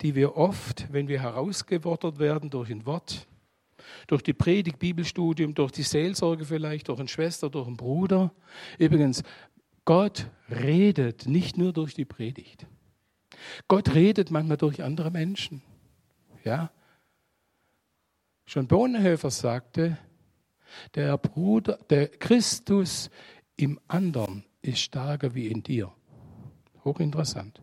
die 0.00 0.14
wir 0.16 0.36
oft, 0.36 0.92
wenn 0.92 1.06
wir 1.06 1.22
herausgefordert 1.22 2.18
werden 2.18 2.50
durch 2.50 2.70
ein 2.70 2.86
Wort, 2.86 3.26
durch 4.06 4.22
die 4.22 4.32
Predigt, 4.32 4.78
Bibelstudium, 4.78 5.54
durch 5.54 5.72
die 5.72 5.82
Seelsorge 5.82 6.44
vielleicht, 6.44 6.88
durch 6.88 6.98
eine 6.98 7.08
Schwester, 7.08 7.50
durch 7.50 7.66
einen 7.66 7.76
Bruder. 7.76 8.32
Übrigens, 8.78 9.22
Gott 9.84 10.28
redet 10.50 11.26
nicht 11.26 11.56
nur 11.56 11.72
durch 11.72 11.94
die 11.94 12.04
Predigt. 12.04 12.66
Gott 13.68 13.94
redet 13.94 14.30
manchmal 14.30 14.56
durch 14.56 14.82
andere 14.82 15.10
Menschen. 15.10 15.62
Ja? 16.44 16.70
Schon 18.44 18.66
Bonhoeffer 18.66 19.30
sagte, 19.30 19.98
der 20.94 21.16
Bruder, 21.18 21.78
der 21.90 22.08
Christus 22.08 23.10
im 23.56 23.80
anderen 23.88 24.44
ist 24.62 24.80
stärker 24.80 25.34
wie 25.34 25.48
in 25.48 25.62
dir. 25.62 25.92
Hochinteressant. 26.84 27.60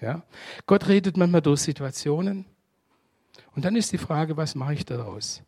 Ja? 0.00 0.24
Gott 0.66 0.88
redet 0.88 1.16
manchmal 1.16 1.42
durch 1.42 1.60
Situationen. 1.60 2.46
Und 3.54 3.64
dann 3.64 3.76
ist 3.76 3.92
die 3.92 3.98
Frage, 3.98 4.36
was 4.36 4.54
mache 4.54 4.74
ich 4.74 4.84
daraus? 4.84 5.42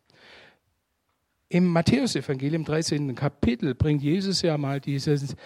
Im 1.49 1.67
Matthäusevangelium 1.67 2.65
13. 2.65 3.15
Kapitel 3.15 3.77
bringt 3.77 4.03
Jesus 4.03 4.43
ja 4.43 4.59
mal 4.59 4.81
dieses 4.81 5.37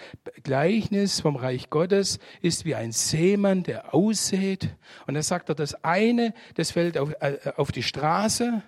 Gleichnis 0.41 1.21
vom 1.21 1.35
Reich 1.35 1.69
Gottes, 1.69 2.17
ist 2.41 2.65
wie 2.65 2.73
ein 2.73 2.91
Seemann, 2.91 3.61
der 3.61 3.93
aussät. 3.93 4.75
Und 5.05 5.13
da 5.13 5.21
sagt 5.21 5.49
er, 5.49 5.55
das 5.55 5.83
eine, 5.83 6.33
das 6.55 6.71
fällt 6.71 6.97
auf, 6.97 7.11
äh, 7.19 7.37
auf 7.55 7.71
die 7.71 7.83
Straße, 7.83 8.63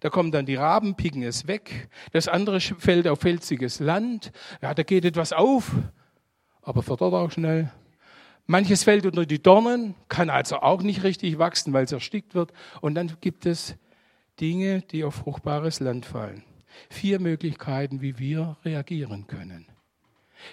da 0.00 0.10
kommen 0.10 0.30
dann 0.30 0.46
die 0.46 0.54
Raben, 0.54 0.94
picken 0.94 1.22
es 1.22 1.46
weg. 1.46 1.88
Das 2.12 2.28
andere 2.28 2.60
fällt 2.60 3.08
auf 3.08 3.20
felsiges 3.20 3.80
Land. 3.80 4.32
Ja, 4.62 4.74
da 4.74 4.82
geht 4.82 5.04
etwas 5.04 5.32
auf, 5.32 5.72
aber 6.62 6.82
verdorrt 6.82 7.14
auch 7.14 7.30
schnell. 7.32 7.70
Manches 8.46 8.84
fällt 8.84 9.06
unter 9.06 9.26
die 9.26 9.42
Dornen, 9.42 9.94
kann 10.08 10.30
also 10.30 10.56
auch 10.58 10.82
nicht 10.82 11.02
richtig 11.02 11.38
wachsen, 11.38 11.72
weil 11.72 11.84
es 11.84 11.92
erstickt 11.92 12.34
wird. 12.34 12.52
Und 12.80 12.94
dann 12.94 13.12
gibt 13.20 13.44
es 13.44 13.74
Dinge, 14.40 14.82
die 14.82 15.04
auf 15.04 15.16
fruchtbares 15.16 15.80
Land 15.80 16.06
fallen. 16.06 16.44
Vier 16.90 17.18
Möglichkeiten, 17.18 18.02
wie 18.02 18.18
wir 18.18 18.56
reagieren 18.64 19.26
können. 19.26 19.66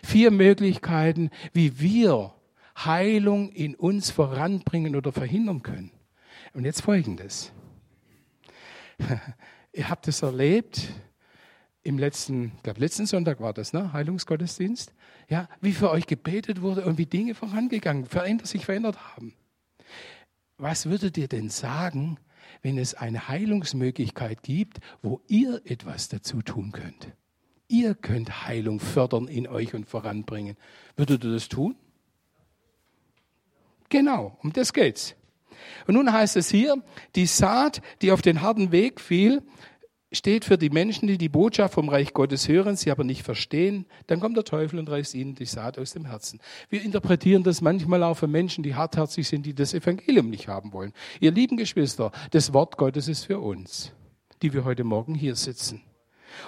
Vier 0.03 0.32
Möglichkeiten, 0.32 1.29
wie 1.51 1.79
wir 1.79 2.34
Heilung 2.77 3.51
in 3.51 3.75
uns 3.75 4.10
voranbringen 4.10 4.95
oder 4.95 5.12
verhindern 5.12 5.62
können. 5.62 5.91
Und 6.53 6.65
jetzt 6.65 6.82
folgendes. 6.82 7.51
Ihr 9.73 9.89
habt 9.89 10.08
es 10.08 10.21
erlebt, 10.21 10.88
im 11.84 11.97
letzten, 11.97 12.53
ich 12.56 12.63
glaube, 12.63 12.79
letzten 12.79 13.06
Sonntag 13.06 13.41
war 13.41 13.53
das, 13.53 13.73
ne? 13.73 13.91
Heilungsgottesdienst. 13.91 14.93
Ja, 15.30 15.48
wie 15.62 15.74
für 15.74 15.90
euch 15.90 16.08
gebetet 16.08 16.62
wurde 16.62 16.86
und 16.86 16.98
wie 16.98 17.06
Dinge 17.06 17.36
vorangegangen, 17.36 18.06
verändert, 18.06 18.48
sich 18.48 18.66
verändert 18.66 18.98
haben. 19.16 19.34
Was 20.58 20.86
würdet 20.86 21.18
ihr 21.18 21.28
denn 21.28 21.50
sagen, 21.50 22.20
wenn 22.62 22.78
es 22.78 22.94
eine 22.94 23.28
Heilungsmöglichkeit 23.28 24.44
gibt, 24.44 24.80
wo 25.02 25.22
ihr 25.28 25.62
etwas 25.66 26.10
dazu 26.10 26.42
tun 26.42 26.72
könnt. 26.72 27.14
Ihr 27.68 27.96
könnt 27.96 28.46
Heilung 28.46 28.80
fördern 28.80 29.28
in 29.28 29.48
euch 29.48 29.74
und 29.74 29.88
voranbringen. 29.88 30.58
Würdet 30.96 31.24
ihr 31.24 31.34
das 31.34 31.50
tun? 31.50 31.76
Genau, 33.90 34.38
um 34.42 34.54
das 34.54 34.74
geht's. 34.74 35.16
Und 35.88 35.96
nun 35.96 36.12
heißt 36.12 36.36
es 36.36 36.50
hier, 36.50 36.84
die 37.16 37.26
Saat, 37.26 37.82
die 38.02 38.12
auf 38.12 38.22
den 38.22 38.42
harten 38.42 38.72
Weg 38.72 39.00
fiel, 39.00 39.44
steht 40.13 40.45
für 40.45 40.58
die 40.58 40.69
Menschen, 40.69 41.08
die 41.08 41.17
die 41.17 41.30
Botschaft 41.30 41.73
vom 41.73 41.89
Reich 41.89 42.13
Gottes 42.13 42.47
hören, 42.47 42.76
sie 42.76 42.91
aber 42.91 43.04
nicht 43.04 43.23
verstehen, 43.23 43.86
dann 44.08 44.19
kommt 44.19 44.38
der 44.38 44.45
Teufel 44.45 44.80
und 44.80 44.89
reißt 44.89 45.15
ihnen 45.15 45.36
die 45.36 45.45
Saat 45.45 45.78
aus 45.80 45.93
dem 45.93 46.06
Herzen. 46.06 46.39
Wir 46.69 46.84
interpretieren 46.84 47.43
das 47.43 47.62
manchmal 47.62 48.04
auch 48.04 48.15
für 48.15 48.28
Menschen, 48.28 48.63
die 48.63 48.76
hartherzig 48.76 49.28
sind, 49.28 49.45
die 49.45 49.54
das 49.54 49.73
Evangelium 49.73 50.30
nicht 50.30 50.47
haben 50.47 50.71
wollen. 50.71 50.93
Ihr 51.19 51.32
lieben 51.32 51.58
Geschwister, 51.58 52.12
das 52.32 52.54
Wort 52.54 52.78
Gottes 52.78 53.08
ist 53.08 53.26
für 53.26 53.39
uns, 53.39 53.91
die 54.41 54.54
wir 54.54 54.63
heute 54.63 54.84
Morgen 54.84 55.15
hier 55.15 55.36
sitzen. 55.36 55.82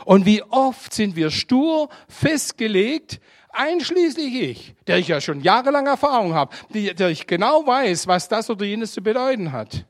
Und 0.06 0.25
wie 0.25 0.41
oft 0.43 0.93
sind 0.93 1.15
wir 1.15 1.30
stur 1.32 1.89
festgelegt, 2.08 3.19
einschließlich 3.49 4.36
ich, 4.36 4.75
der 4.88 4.97
ich 4.97 5.08
ja 5.08 5.21
schon 5.21 5.41
jahrelang 5.41 5.88
Erfahrung 5.88 6.34
habe, 6.34 6.56
der 6.73 7.10
ich 7.10 7.28
genau 7.28 7.65
weiß, 7.65 8.08
was 8.08 8.28
das 8.28 8.49
oder 8.49 8.65
jenes 8.65 8.93
zu 8.93 9.01
bedeuten 9.01 9.51
hat 9.51 9.86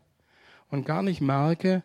und 0.70 0.86
gar 0.86 1.04
nicht 1.04 1.22
merke, 1.22 1.84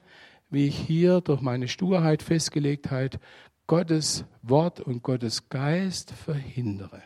wie 0.50 0.66
ich 0.66 0.76
hier 0.76 1.20
durch 1.20 1.40
meine 1.40 1.68
Sturheit, 1.68 2.22
Festgelegtheit 2.22 3.18
Gottes 3.66 4.24
Wort 4.42 4.80
und 4.80 5.02
Gottes 5.02 5.48
Geist 5.48 6.10
verhindere. 6.10 7.02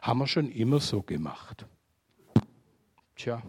Haben 0.00 0.20
wir 0.20 0.26
schon 0.26 0.50
immer 0.50 0.80
so 0.80 1.02
gemacht. 1.02 1.66
Tja, 3.14 3.42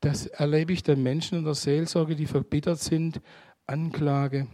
das 0.00 0.26
erlebe 0.26 0.72
ich 0.72 0.82
den 0.82 1.02
Menschen 1.02 1.38
in 1.38 1.44
der 1.44 1.54
Seelsorge, 1.54 2.16
die 2.16 2.26
verbittert 2.26 2.80
sind, 2.80 3.20
Anklage 3.66 4.48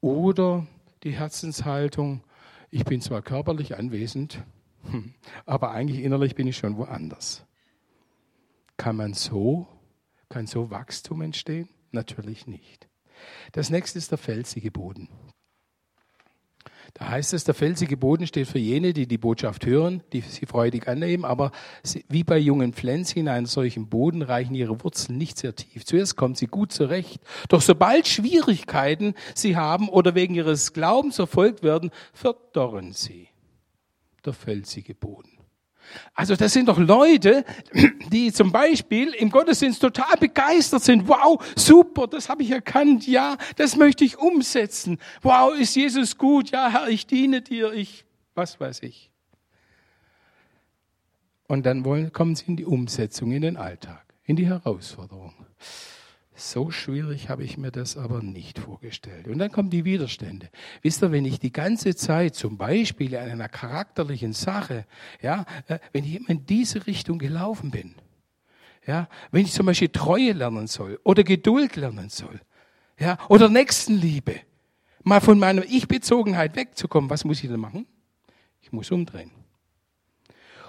oder 0.00 0.66
die 1.04 1.12
Herzenshaltung, 1.12 2.22
ich 2.70 2.84
bin 2.84 3.00
zwar 3.00 3.22
körperlich 3.22 3.78
anwesend, 3.78 4.44
aber 5.46 5.70
eigentlich 5.70 6.04
innerlich 6.04 6.34
bin 6.34 6.46
ich 6.46 6.56
schon 6.56 6.76
woanders. 6.76 7.46
Kann 8.76 8.96
man 8.96 9.14
so, 9.14 9.66
kann 10.28 10.46
so 10.46 10.70
Wachstum 10.70 11.22
entstehen? 11.22 11.68
Natürlich 11.90 12.46
nicht. 12.46 12.88
Das 13.52 13.70
nächste 13.70 13.98
ist 13.98 14.10
der 14.10 14.18
felsige 14.18 14.70
Boden. 14.70 15.08
Da 16.94 17.08
heißt 17.10 17.34
es, 17.34 17.44
der 17.44 17.54
felsige 17.54 17.96
Boden 17.96 18.26
steht 18.26 18.48
für 18.48 18.58
jene, 18.58 18.92
die 18.92 19.06
die 19.06 19.18
Botschaft 19.18 19.66
hören, 19.66 20.02
die 20.12 20.20
sie 20.20 20.46
freudig 20.46 20.88
annehmen, 20.88 21.24
aber 21.24 21.52
wie 22.08 22.24
bei 22.24 22.38
jungen 22.38 22.72
Pflänzchen 22.72 23.20
in 23.20 23.28
einem 23.28 23.46
solchen 23.46 23.88
Boden 23.88 24.22
reichen 24.22 24.54
ihre 24.54 24.82
Wurzeln 24.82 25.18
nicht 25.18 25.38
sehr 25.38 25.54
tief. 25.54 25.84
Zuerst 25.84 26.16
kommen 26.16 26.34
sie 26.34 26.46
gut 26.46 26.72
zurecht, 26.72 27.20
doch 27.48 27.60
sobald 27.60 28.08
Schwierigkeiten 28.08 29.14
sie 29.34 29.56
haben 29.56 29.88
oder 29.88 30.14
wegen 30.14 30.34
ihres 30.34 30.72
Glaubens 30.72 31.16
verfolgt 31.16 31.62
werden, 31.62 31.90
verdorren 32.12 32.92
sie. 32.92 33.28
Der 34.24 34.32
felsige 34.32 34.94
Boden. 34.94 35.37
Also 36.14 36.36
das 36.36 36.52
sind 36.52 36.68
doch 36.68 36.78
Leute, 36.78 37.44
die 38.12 38.32
zum 38.32 38.52
Beispiel 38.52 39.14
im 39.14 39.30
Gottesdienst 39.30 39.80
total 39.80 40.16
begeistert 40.18 40.82
sind. 40.82 41.08
Wow, 41.08 41.44
super, 41.56 42.06
das 42.06 42.28
habe 42.28 42.42
ich 42.42 42.50
erkannt. 42.50 43.06
Ja, 43.06 43.36
das 43.56 43.76
möchte 43.76 44.04
ich 44.04 44.18
umsetzen. 44.18 44.98
Wow, 45.22 45.54
ist 45.58 45.74
Jesus 45.76 46.18
gut. 46.18 46.50
Ja, 46.50 46.70
Herr, 46.70 46.88
ich 46.88 47.06
diene 47.06 47.42
dir. 47.42 47.72
Ich, 47.72 48.04
was 48.34 48.60
weiß 48.60 48.82
ich. 48.82 49.10
Und 51.46 51.64
dann 51.64 51.84
wollen, 51.84 52.12
kommen 52.12 52.34
sie 52.34 52.44
in 52.46 52.56
die 52.56 52.66
Umsetzung, 52.66 53.32
in 53.32 53.42
den 53.42 53.56
Alltag, 53.56 54.04
in 54.24 54.36
die 54.36 54.46
Herausforderung. 54.46 55.34
So 56.40 56.70
schwierig 56.70 57.28
habe 57.28 57.42
ich 57.42 57.58
mir 57.58 57.72
das 57.72 57.96
aber 57.96 58.22
nicht 58.22 58.60
vorgestellt. 58.60 59.26
Und 59.26 59.40
dann 59.40 59.50
kommen 59.50 59.70
die 59.70 59.84
Widerstände. 59.84 60.48
Wisst 60.82 61.02
ihr, 61.02 61.10
wenn 61.10 61.24
ich 61.24 61.40
die 61.40 61.52
ganze 61.52 61.96
Zeit 61.96 62.36
zum 62.36 62.56
Beispiel 62.56 63.14
in 63.14 63.18
einer 63.18 63.48
charakterlichen 63.48 64.32
Sache, 64.32 64.86
ja, 65.20 65.44
äh, 65.66 65.80
wenn 65.92 66.04
ich 66.04 66.14
immer 66.14 66.30
in 66.30 66.46
diese 66.46 66.86
Richtung 66.86 67.18
gelaufen 67.18 67.72
bin, 67.72 67.96
ja, 68.86 69.08
wenn 69.32 69.46
ich 69.46 69.52
zum 69.52 69.66
Beispiel 69.66 69.88
Treue 69.88 70.30
lernen 70.30 70.68
soll 70.68 71.00
oder 71.02 71.24
Geduld 71.24 71.74
lernen 71.74 72.08
soll, 72.08 72.40
ja, 73.00 73.18
oder 73.28 73.48
Nächstenliebe, 73.48 74.36
mal 75.02 75.20
von 75.20 75.40
meiner 75.40 75.64
Ich-Bezogenheit 75.64 76.54
wegzukommen, 76.54 77.10
was 77.10 77.24
muss 77.24 77.42
ich 77.42 77.50
denn 77.50 77.58
machen? 77.58 77.84
Ich 78.62 78.70
muss 78.70 78.92
umdrehen. 78.92 79.32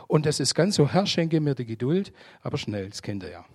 Und 0.07 0.25
das 0.25 0.39
ist 0.39 0.55
ganz 0.55 0.77
so, 0.77 0.89
Herr, 0.91 1.05
schenke 1.05 1.39
mir 1.39 1.53
die 1.53 1.67
Geduld, 1.67 2.11
aber 2.41 2.57
schnell, 2.57 2.89
das 2.89 3.03
kennt 3.03 3.21
ihr 3.21 3.29
ja. 3.29 3.45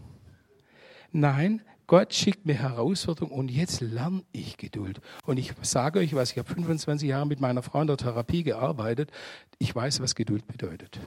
Nein, 1.11 1.63
Gott 1.87 2.15
schickt 2.15 2.47
mir 2.47 2.55
Herausforderungen 2.55 3.33
und 3.33 3.51
jetzt 3.51 3.81
lerne 3.81 4.25
ich 4.33 4.57
Geduld. 4.57 5.01
Und 5.27 5.39
ich 5.39 5.53
sage 5.63 5.99
euch 5.99 6.15
was, 6.15 6.33
ich 6.33 6.39
habe 6.39 6.49
25 6.49 7.09
Jahre 7.09 7.27
mit 7.27 7.41
meiner 7.41 7.63
Frau 7.63 7.81
in 7.83 7.87
der 7.87 7.97
Therapie 7.97 8.43
gearbeitet. 8.43 9.11
Ich 9.59 9.75
weiß, 9.75 10.01
was 10.01 10.15
Geduld 10.15 10.47
bedeutet. 10.47 11.01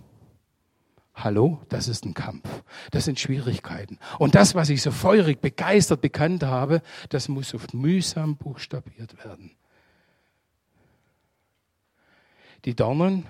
Hallo, 1.16 1.60
das 1.70 1.88
ist 1.88 2.06
ein 2.06 2.14
Kampf. 2.14 2.48
Das 2.92 3.06
sind 3.06 3.20
Schwierigkeiten. 3.20 3.98
Und 4.20 4.36
das, 4.36 4.54
was 4.54 4.70
ich 4.70 4.84
so 4.84 4.92
feurig, 4.92 5.42
begeistert 5.42 6.02
bekannt 6.02 6.44
habe, 6.44 6.84
das 7.10 7.28
muss 7.28 7.56
oft 7.56 7.74
mühsam 7.74 8.38
buchstabiert 8.38 9.18
werden. 9.26 9.56
Die 12.66 12.76
Dornen 12.76 13.26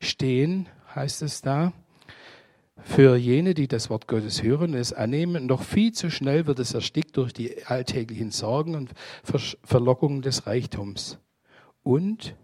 stehen, 0.00 0.70
heißt 0.94 1.20
es 1.20 1.42
da, 1.42 1.74
für 2.82 3.16
jene, 3.16 3.54
die 3.54 3.68
das 3.68 3.90
Wort 3.90 4.06
Gottes 4.08 4.42
hören 4.42 4.72
und 4.72 4.78
es 4.78 4.92
annehmen, 4.92 5.46
noch 5.46 5.62
viel 5.62 5.92
zu 5.92 6.10
schnell 6.10 6.46
wird 6.46 6.58
es 6.58 6.74
erstickt 6.74 7.16
durch 7.16 7.32
die 7.32 7.64
alltäglichen 7.66 8.30
Sorgen 8.30 8.74
und 8.74 8.90
Verlockungen 9.64 10.22
des 10.22 10.46
Reichtums. 10.46 11.18
Und 11.82 12.34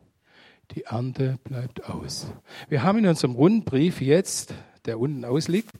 die 0.72 0.84
Ernte 0.84 1.38
bleibt 1.44 1.84
aus. 1.84 2.26
Wir 2.68 2.82
haben 2.82 2.98
in 2.98 3.06
unserem 3.06 3.34
Rundbrief 3.34 4.00
jetzt, 4.00 4.54
der 4.86 4.98
unten 4.98 5.24
ausliegt, 5.24 5.70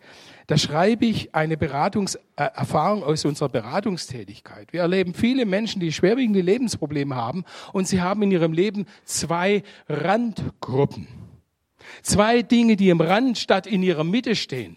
da 0.47 0.59
schreibe 0.59 1.07
ich 1.07 1.35
eine 1.35 1.57
Beratungserfahrung 1.57 3.03
aus 3.03 3.25
unserer 3.25 3.49
Beratungstätigkeit. 3.49 4.73
Wir 4.73 4.83
erleben 4.83 5.15
viele 5.15 5.47
Menschen, 5.47 5.81
die 5.81 5.93
schwerwiegende 5.93 6.43
Lebensprobleme 6.43 7.15
haben 7.15 7.45
und 7.73 7.89
sie 7.89 8.03
haben 8.03 8.23
in 8.23 8.31
ihrem 8.31 8.53
Leben 8.53 8.87
zwei 9.05 9.63
Randgruppen. 9.89 11.24
Zwei 12.03 12.43
Dinge, 12.43 12.77
die 12.77 12.89
im 12.89 13.01
Rand 13.01 13.39
statt 13.39 13.67
in 13.67 13.83
ihrer 13.83 14.05
Mitte 14.05 14.37
stehen. 14.37 14.77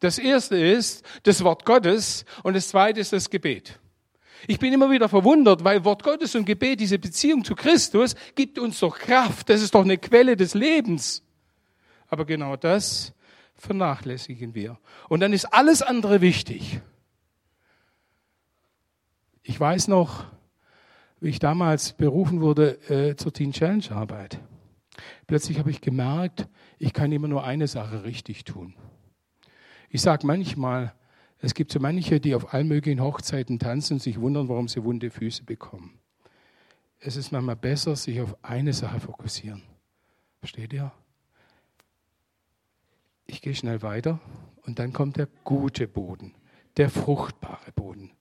Das 0.00 0.18
erste 0.18 0.56
ist 0.56 1.04
das 1.22 1.42
Wort 1.42 1.64
Gottes 1.64 2.24
und 2.42 2.54
das 2.54 2.68
zweite 2.68 3.00
ist 3.00 3.12
das 3.12 3.30
Gebet. 3.30 3.78
Ich 4.46 4.58
bin 4.58 4.72
immer 4.72 4.90
wieder 4.90 5.08
verwundert, 5.08 5.64
weil 5.64 5.84
Wort 5.84 6.02
Gottes 6.02 6.34
und 6.34 6.44
Gebet, 6.44 6.80
diese 6.80 6.98
Beziehung 6.98 7.44
zu 7.44 7.54
Christus, 7.54 8.14
gibt 8.34 8.58
uns 8.58 8.78
doch 8.80 8.98
Kraft. 8.98 9.48
Das 9.48 9.62
ist 9.62 9.74
doch 9.74 9.82
eine 9.82 9.98
Quelle 9.98 10.36
des 10.36 10.54
Lebens. 10.54 11.22
Aber 12.08 12.24
genau 12.24 12.56
das 12.56 13.12
vernachlässigen 13.54 14.54
wir. 14.54 14.78
Und 15.08 15.20
dann 15.20 15.32
ist 15.32 15.46
alles 15.46 15.82
andere 15.82 16.20
wichtig. 16.20 16.80
Ich 19.42 19.58
weiß 19.58 19.88
noch, 19.88 20.24
wie 21.20 21.30
ich 21.30 21.38
damals 21.38 21.94
berufen 21.94 22.40
wurde 22.40 22.78
äh, 22.90 23.16
zur 23.16 23.32
Teen 23.32 23.52
Challenge 23.52 23.84
Arbeit. 23.90 24.38
Plötzlich 25.26 25.58
habe 25.58 25.70
ich 25.70 25.80
gemerkt, 25.80 26.48
ich 26.78 26.92
kann 26.92 27.12
immer 27.12 27.28
nur 27.28 27.44
eine 27.44 27.66
Sache 27.66 28.04
richtig 28.04 28.44
tun. 28.44 28.74
Ich 29.90 30.02
sage 30.02 30.26
manchmal, 30.26 30.94
es 31.38 31.54
gibt 31.54 31.72
so 31.72 31.80
manche, 31.80 32.20
die 32.20 32.34
auf 32.34 32.52
allen 32.54 32.68
möglichen 32.68 33.00
Hochzeiten 33.00 33.58
tanzen 33.58 33.94
und 33.94 34.00
sich 34.00 34.20
wundern, 34.20 34.48
warum 34.48 34.68
sie 34.68 34.82
wunde 34.82 35.10
Füße 35.10 35.44
bekommen. 35.44 35.98
Es 36.98 37.16
ist 37.16 37.30
manchmal 37.30 37.56
besser, 37.56 37.94
sich 37.94 38.20
auf 38.20 38.36
eine 38.42 38.72
Sache 38.72 39.00
fokussieren. 39.00 39.62
Versteht 40.40 40.72
ihr? 40.72 40.92
Ich 43.26 43.42
gehe 43.42 43.54
schnell 43.54 43.82
weiter 43.82 44.20
und 44.62 44.78
dann 44.78 44.92
kommt 44.92 45.16
der 45.16 45.28
gute 45.44 45.88
Boden, 45.88 46.34
der 46.76 46.90
fruchtbare 46.90 47.72
Boden 47.72 48.12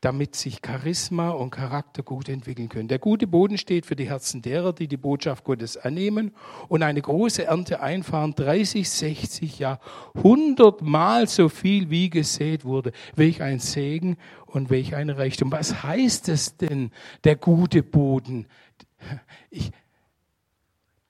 damit 0.00 0.34
sich 0.34 0.60
Charisma 0.64 1.30
und 1.30 1.50
Charakter 1.50 2.02
gut 2.02 2.28
entwickeln 2.28 2.68
können. 2.68 2.88
Der 2.88 2.98
gute 2.98 3.26
Boden 3.26 3.58
steht 3.58 3.84
für 3.84 3.96
die 3.96 4.08
Herzen 4.08 4.40
derer, 4.40 4.72
die 4.72 4.88
die 4.88 4.96
Botschaft 4.96 5.44
Gottes 5.44 5.76
annehmen 5.76 6.32
und 6.68 6.82
eine 6.82 7.02
große 7.02 7.44
Ernte 7.44 7.80
einfahren, 7.80 8.34
30, 8.34 8.88
60, 8.88 9.58
ja, 9.58 9.78
100 10.14 10.80
Mal 10.80 11.28
so 11.28 11.48
viel 11.50 11.90
wie 11.90 12.08
gesät 12.08 12.64
wurde. 12.64 12.92
Welch 13.14 13.42
ein 13.42 13.58
Segen 13.58 14.16
und 14.46 14.70
welch 14.70 14.94
ein 14.94 15.10
Reichtum. 15.10 15.52
Was 15.52 15.82
heißt 15.82 16.28
es 16.30 16.56
denn, 16.56 16.92
der 17.24 17.36
gute 17.36 17.82
Boden? 17.82 18.46
Ich, 19.50 19.70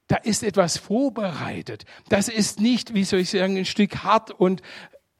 da 0.08 0.16
ist 0.16 0.42
etwas 0.42 0.76
vorbereitet. 0.76 1.84
Das 2.08 2.28
ist 2.28 2.60
nicht, 2.60 2.94
wie 2.94 3.04
soll 3.04 3.20
ich 3.20 3.30
sagen, 3.30 3.56
ein 3.56 3.64
Stück 3.64 3.98
hart 3.98 4.32
und 4.32 4.62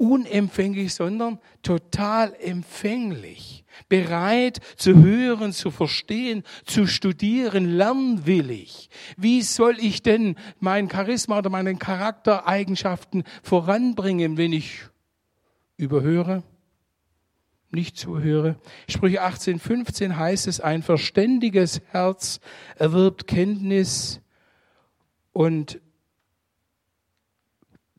unempfänglich, 0.01 0.95
sondern 0.95 1.39
total 1.63 2.35
empfänglich, 2.41 3.65
bereit 3.91 4.59
zu 4.77 4.97
hören, 4.97 5.53
zu 5.53 5.71
verstehen, 5.71 6.43
zu 6.65 6.87
studieren, 6.87 7.67
lernwillig. 7.67 8.89
Wie 9.19 9.43
soll 9.43 9.77
ich 9.79 10.03
denn 10.03 10.37
mein 10.59 10.89
Charisma 10.91 11.39
oder 11.39 11.51
meine 11.51 11.77
Charaktereigenschaften 11.77 13.25
voranbringen, 13.43 14.39
wenn 14.39 14.55
ich 14.55 14.81
überhöre, 15.77 16.45
nicht 17.71 17.99
zuhöre? 17.99 18.57
Sprüche 18.89 19.21
18, 19.21 19.59
15 19.59 20.17
heißt 20.17 20.47
es, 20.47 20.61
ein 20.61 20.83
verständiges 20.83 21.83
Herz 21.91 22.41
erwirbt 22.77 23.27
Kenntnis 23.27 24.23
und 25.33 25.79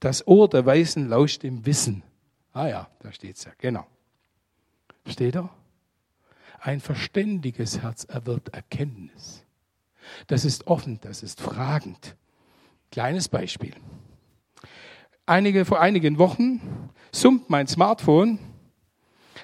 das 0.01 0.27
Ohr 0.27 0.49
der 0.49 0.65
Weisen 0.65 1.07
lauscht 1.07 1.43
dem 1.43 1.65
Wissen. 1.65 2.03
Ah 2.51 2.67
ja, 2.67 2.87
da 2.99 3.13
steht's 3.13 3.45
ja, 3.45 3.51
genau. 3.57 3.85
Steht 5.05 5.35
er? 5.35 5.49
Ein 6.59 6.81
verständiges 6.81 7.81
Herz 7.81 8.03
erwirbt 8.03 8.49
Erkenntnis. 8.49 9.45
Das 10.27 10.43
ist 10.43 10.67
offen, 10.67 10.99
das 11.01 11.23
ist 11.23 11.39
fragend. 11.39 12.15
Kleines 12.91 13.29
Beispiel. 13.29 13.73
Einige, 15.25 15.65
vor 15.65 15.79
einigen 15.79 16.17
Wochen 16.17 16.89
summt 17.11 17.49
mein 17.49 17.67
Smartphone. 17.67 18.39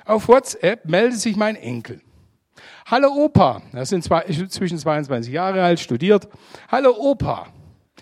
Auf 0.06 0.28
WhatsApp 0.28 0.86
meldet 0.86 1.20
sich 1.20 1.36
mein 1.36 1.56
Enkel. 1.56 2.02
Hallo 2.88 3.10
Opa, 3.13 3.62
er 3.74 3.82
ist 3.82 4.52
zwischen 4.52 4.80
22 4.80 5.32
Jahre 5.32 5.63
alt, 5.63 5.80
studiert. 5.80 6.28
Hallo 6.70 6.96
Opa, 6.98 7.48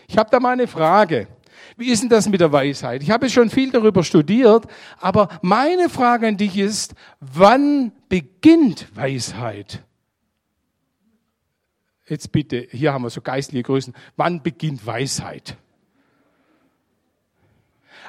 ich 0.08 0.18
habe 0.18 0.30
da 0.30 0.40
mal 0.40 0.54
eine 0.54 0.68
Frage. 0.68 1.28
Wie 1.78 1.92
ist 1.92 2.02
denn 2.02 2.10
das 2.10 2.30
mit 2.30 2.40
der 2.40 2.52
Weisheit? 2.52 3.04
Ich 3.04 3.12
habe 3.12 3.30
schon 3.30 3.50
viel 3.50 3.72
darüber 3.72 4.04
studiert, 4.04 4.66
aber 5.00 5.28
meine 5.42 5.90
Frage 5.90 6.28
an 6.28 6.38
dich 6.38 6.58
ist, 6.58 6.96
wann 7.20 7.92
beginnt 8.08 8.96
Weisheit? 8.96 9.84
Jetzt 12.08 12.32
bitte, 12.32 12.68
hier 12.72 12.94
haben 12.94 13.04
wir 13.04 13.10
so 13.10 13.22
geistliche 13.22 13.64
Größen. 13.64 13.94
Wann 14.16 14.42
beginnt 14.42 14.86
Weisheit? 14.86 15.58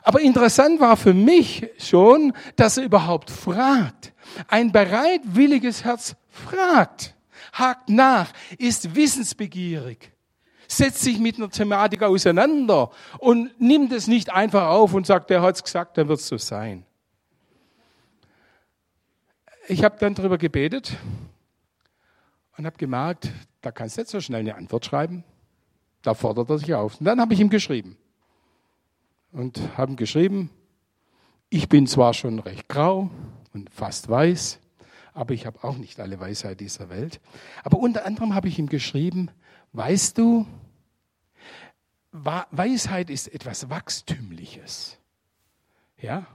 Aber 0.02 0.20
interessant 0.20 0.78
war 0.78 0.96
für 0.96 1.14
mich 1.14 1.66
schon, 1.78 2.32
dass 2.54 2.76
er 2.76 2.84
überhaupt 2.84 3.30
fragt. 3.30 4.12
Ein 4.46 4.70
bereitwilliges 4.70 5.82
Herz 5.82 6.14
fragt, 6.28 7.16
hakt 7.52 7.88
nach, 7.88 8.32
ist 8.58 8.94
wissensbegierig 8.94 10.15
setzt 10.68 11.02
sich 11.02 11.18
mit 11.18 11.36
einer 11.36 11.50
Thematik 11.50 12.02
auseinander 12.02 12.90
und 13.18 13.60
nimmt 13.60 13.92
es 13.92 14.06
nicht 14.06 14.32
einfach 14.32 14.68
auf 14.68 14.94
und 14.94 15.06
sagt, 15.06 15.30
der 15.30 15.42
hat 15.42 15.56
es 15.56 15.64
gesagt, 15.64 15.98
dann 15.98 16.08
wird 16.08 16.20
es 16.20 16.26
so 16.26 16.38
sein. 16.38 16.84
Ich 19.68 19.82
habe 19.82 19.96
dann 19.98 20.14
darüber 20.14 20.38
gebetet 20.38 20.96
und 22.56 22.66
habe 22.66 22.76
gemerkt, 22.76 23.30
da 23.62 23.72
kannst 23.72 23.96
du 23.96 24.02
nicht 24.02 24.10
so 24.10 24.20
schnell 24.20 24.40
eine 24.40 24.54
Antwort 24.54 24.86
schreiben. 24.86 25.24
Da 26.02 26.14
fordert 26.14 26.48
er 26.50 26.58
sich 26.58 26.72
auf. 26.74 27.00
Und 27.00 27.06
dann 27.06 27.20
habe 27.20 27.34
ich 27.34 27.40
ihm 27.40 27.50
geschrieben. 27.50 27.96
Und 29.32 29.60
habe 29.76 29.92
ihm 29.92 29.96
geschrieben, 29.96 30.50
ich 31.48 31.68
bin 31.68 31.86
zwar 31.86 32.14
schon 32.14 32.38
recht 32.38 32.68
grau 32.68 33.10
und 33.52 33.70
fast 33.70 34.08
weiß, 34.08 34.60
aber 35.14 35.34
ich 35.34 35.46
habe 35.46 35.64
auch 35.64 35.76
nicht 35.76 35.98
alle 35.98 36.20
Weisheit 36.20 36.60
dieser 36.60 36.88
Welt. 36.88 37.20
Aber 37.64 37.78
unter 37.78 38.06
anderem 38.06 38.34
habe 38.34 38.48
ich 38.48 38.58
ihm 38.58 38.68
geschrieben, 38.68 39.30
Weißt 39.72 40.18
du, 40.18 40.46
Weisheit 42.12 43.10
ist 43.10 43.28
etwas 43.28 43.68
Wachstümliches. 43.68 44.98
Ja, 46.00 46.26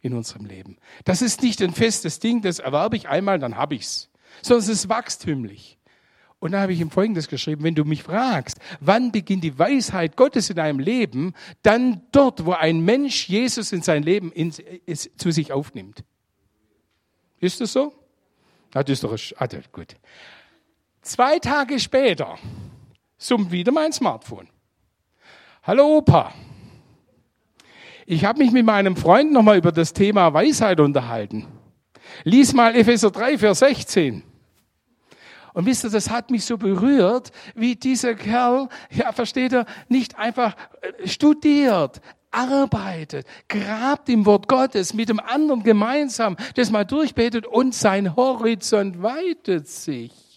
in 0.00 0.14
unserem 0.14 0.46
Leben. 0.46 0.78
Das 1.04 1.22
ist 1.22 1.42
nicht 1.42 1.62
ein 1.62 1.74
festes 1.74 2.20
Ding, 2.20 2.42
das 2.42 2.58
erwerbe 2.58 2.96
ich 2.96 3.08
einmal, 3.08 3.38
dann 3.38 3.56
habe 3.56 3.74
ich's, 3.74 4.08
sondern 4.42 4.64
es 4.64 4.68
ist 4.68 4.88
wachstümlich. 4.88 5.78
Und 6.38 6.52
da 6.52 6.62
habe 6.62 6.72
ich 6.72 6.80
ihm 6.80 6.90
Folgendes 6.90 7.28
geschrieben, 7.28 7.64
wenn 7.64 7.74
du 7.74 7.84
mich 7.84 8.02
fragst, 8.02 8.58
wann 8.80 9.12
beginnt 9.12 9.44
die 9.44 9.58
Weisheit 9.58 10.16
Gottes 10.16 10.48
in 10.48 10.56
deinem 10.56 10.78
Leben, 10.78 11.34
dann 11.62 12.00
dort, 12.12 12.46
wo 12.46 12.52
ein 12.52 12.80
Mensch 12.80 13.28
Jesus 13.28 13.72
in 13.72 13.82
sein 13.82 14.02
Leben 14.02 14.32
in, 14.32 14.50
ist, 14.86 15.20
zu 15.20 15.30
sich 15.32 15.52
aufnimmt. 15.52 16.02
Ist 17.40 17.60
das 17.60 17.74
so? 17.74 17.92
Ah, 18.72 18.82
das 18.82 19.02
ist 19.02 19.04
doch, 19.04 19.18
ah, 19.38 19.48
gut. 19.70 19.96
Zwei 21.02 21.38
Tage 21.38 21.78
später 21.78 22.38
summt 23.20 23.52
wieder 23.52 23.70
mein 23.70 23.92
Smartphone. 23.92 24.48
Hallo 25.62 25.98
Opa. 25.98 26.32
Ich 28.06 28.24
habe 28.24 28.40
mich 28.40 28.50
mit 28.50 28.64
meinem 28.64 28.96
Freund 28.96 29.30
nochmal 29.30 29.58
über 29.58 29.70
das 29.70 29.92
Thema 29.92 30.34
Weisheit 30.34 30.80
unterhalten. 30.80 31.46
Lies 32.24 32.54
mal 32.54 32.74
Epheser 32.74 33.10
3, 33.10 33.38
Vers 33.38 33.60
16. 33.60 34.24
Und 35.52 35.66
wisst 35.66 35.84
ihr, 35.84 35.90
das 35.90 36.10
hat 36.10 36.30
mich 36.30 36.44
so 36.44 36.56
berührt, 36.56 37.30
wie 37.54 37.76
dieser 37.76 38.14
Kerl, 38.14 38.68
ja, 38.90 39.12
versteht 39.12 39.52
er, 39.52 39.66
nicht 39.88 40.18
einfach 40.18 40.56
äh, 40.80 41.06
studiert, 41.06 42.00
arbeitet, 42.30 43.26
grabt 43.48 44.08
im 44.08 44.26
Wort 44.26 44.48
Gottes 44.48 44.94
mit 44.94 45.08
dem 45.08 45.20
anderen 45.20 45.62
gemeinsam, 45.62 46.36
das 46.54 46.70
mal 46.70 46.84
durchbetet 46.84 47.46
und 47.46 47.74
sein 47.74 48.16
Horizont 48.16 49.02
weitet 49.02 49.68
sich. 49.68 50.29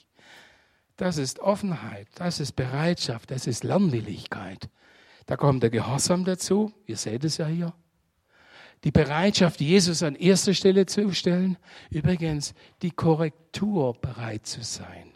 Das 0.97 1.17
ist 1.17 1.39
Offenheit, 1.39 2.07
das 2.15 2.39
ist 2.39 2.53
Bereitschaft, 2.53 3.31
das 3.31 3.47
ist 3.47 3.63
Lernwilligkeit. 3.63 4.69
Da 5.25 5.37
kommt 5.37 5.63
der 5.63 5.69
Gehorsam 5.69 6.25
dazu, 6.25 6.71
ihr 6.85 6.97
seht 6.97 7.23
es 7.23 7.37
ja 7.37 7.47
hier. 7.47 7.73
Die 8.83 8.91
Bereitschaft, 8.91 9.61
Jesus 9.61 10.03
an 10.03 10.15
erste 10.15 10.53
Stelle 10.53 10.85
zu 10.85 11.13
stellen. 11.13 11.57
Übrigens, 11.89 12.53
die 12.81 12.91
Korrektur 12.91 13.93
bereit 13.93 14.45
zu 14.45 14.61
sein. 14.61 15.13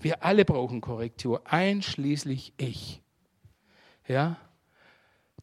Wir 0.00 0.24
alle 0.24 0.44
brauchen 0.44 0.80
Korrektur, 0.80 1.42
einschließlich 1.44 2.54
ich. 2.56 3.02
Ja? 4.08 4.38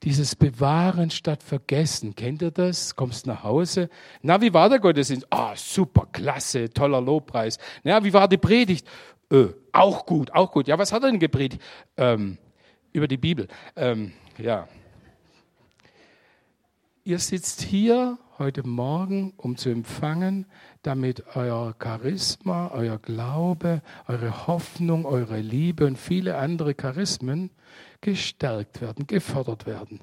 Dieses 0.04 0.36
Bewahren 0.36 1.12
statt 1.12 1.44
Vergessen. 1.44 2.16
Kennt 2.16 2.42
ihr 2.42 2.52
das? 2.52 2.96
Kommst 2.96 3.28
nach 3.28 3.44
Hause. 3.44 3.90
Na, 4.22 4.42
wie 4.42 4.54
war 4.54 4.70
der 4.70 4.80
Gottesdienst? 4.80 5.28
Ah, 5.30 5.56
super, 5.56 6.08
klasse, 6.12 6.70
toller 6.70 7.02
Lobpreis. 7.02 7.58
Na, 7.84 8.04
wie 8.04 8.14
war 8.14 8.28
die 8.28 8.38
Predigt? 8.38 8.88
Äh, 9.32 9.48
auch 9.72 10.06
gut, 10.06 10.32
auch 10.34 10.52
gut. 10.52 10.68
Ja, 10.68 10.78
was 10.78 10.92
hat 10.92 11.04
er 11.04 11.12
denn 11.12 11.20
gepredigt? 11.20 11.62
Ähm, 11.98 12.38
über 12.92 13.08
die 13.08 13.18
Bibel. 13.18 13.48
Ähm, 13.76 14.14
ja. 14.38 14.68
Ihr 17.04 17.20
sitzt 17.20 17.62
hier 17.62 18.18
heute 18.38 18.66
Morgen, 18.68 19.34
um 19.38 19.58
zu 19.58 19.70
empfangen, 19.70 20.46
damit 20.82 21.36
euer 21.36 21.76
Charisma, 21.82 22.72
euer 22.72 22.98
Glaube, 22.98 23.82
eure 24.08 24.48
Hoffnung, 24.48 25.06
eure 25.06 25.40
Liebe 25.40 25.86
und 25.86 25.98
viele 25.98 26.38
andere 26.38 26.74
Charismen 26.74 27.52
gestärkt 28.02 28.82
werden, 28.82 29.08
gefördert 29.08 29.66
werden 29.66 30.00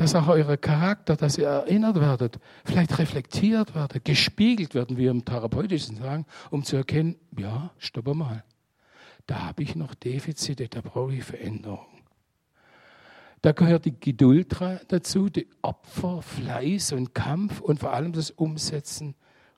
dass 0.00 0.14
auch 0.14 0.28
euer 0.28 0.56
Charakter, 0.56 1.14
dass 1.14 1.36
ihr 1.36 1.46
erinnert 1.46 2.00
werdet, 2.00 2.38
vielleicht 2.64 2.98
reflektiert 2.98 3.74
werdet, 3.74 4.02
gespiegelt 4.02 4.74
werden, 4.74 4.96
wie 4.96 5.02
wir 5.02 5.10
im 5.10 5.26
Therapeutischen 5.26 5.96
sagen, 5.96 6.24
um 6.48 6.64
zu 6.64 6.76
erkennen, 6.76 7.16
ja, 7.36 7.70
stopp 7.76 8.06
mal, 8.14 8.42
da 9.26 9.42
habe 9.42 9.62
ich 9.62 9.76
noch 9.76 9.94
Defizite, 9.94 10.68
da 10.68 10.80
brauche 10.80 11.12
ich 11.12 11.24
Veränderung. 11.24 11.84
Da 13.42 13.52
gehört 13.52 13.84
die 13.84 14.00
Geduld 14.00 14.56
dazu, 14.88 15.28
die 15.28 15.46
Opfer, 15.60 16.22
Fleiß 16.22 16.92
und 16.92 17.14
Kampf 17.14 17.60
und 17.60 17.80
vor 17.80 17.92
allem 17.92 18.14
das 18.14 18.30
Umsetzen 18.30 19.14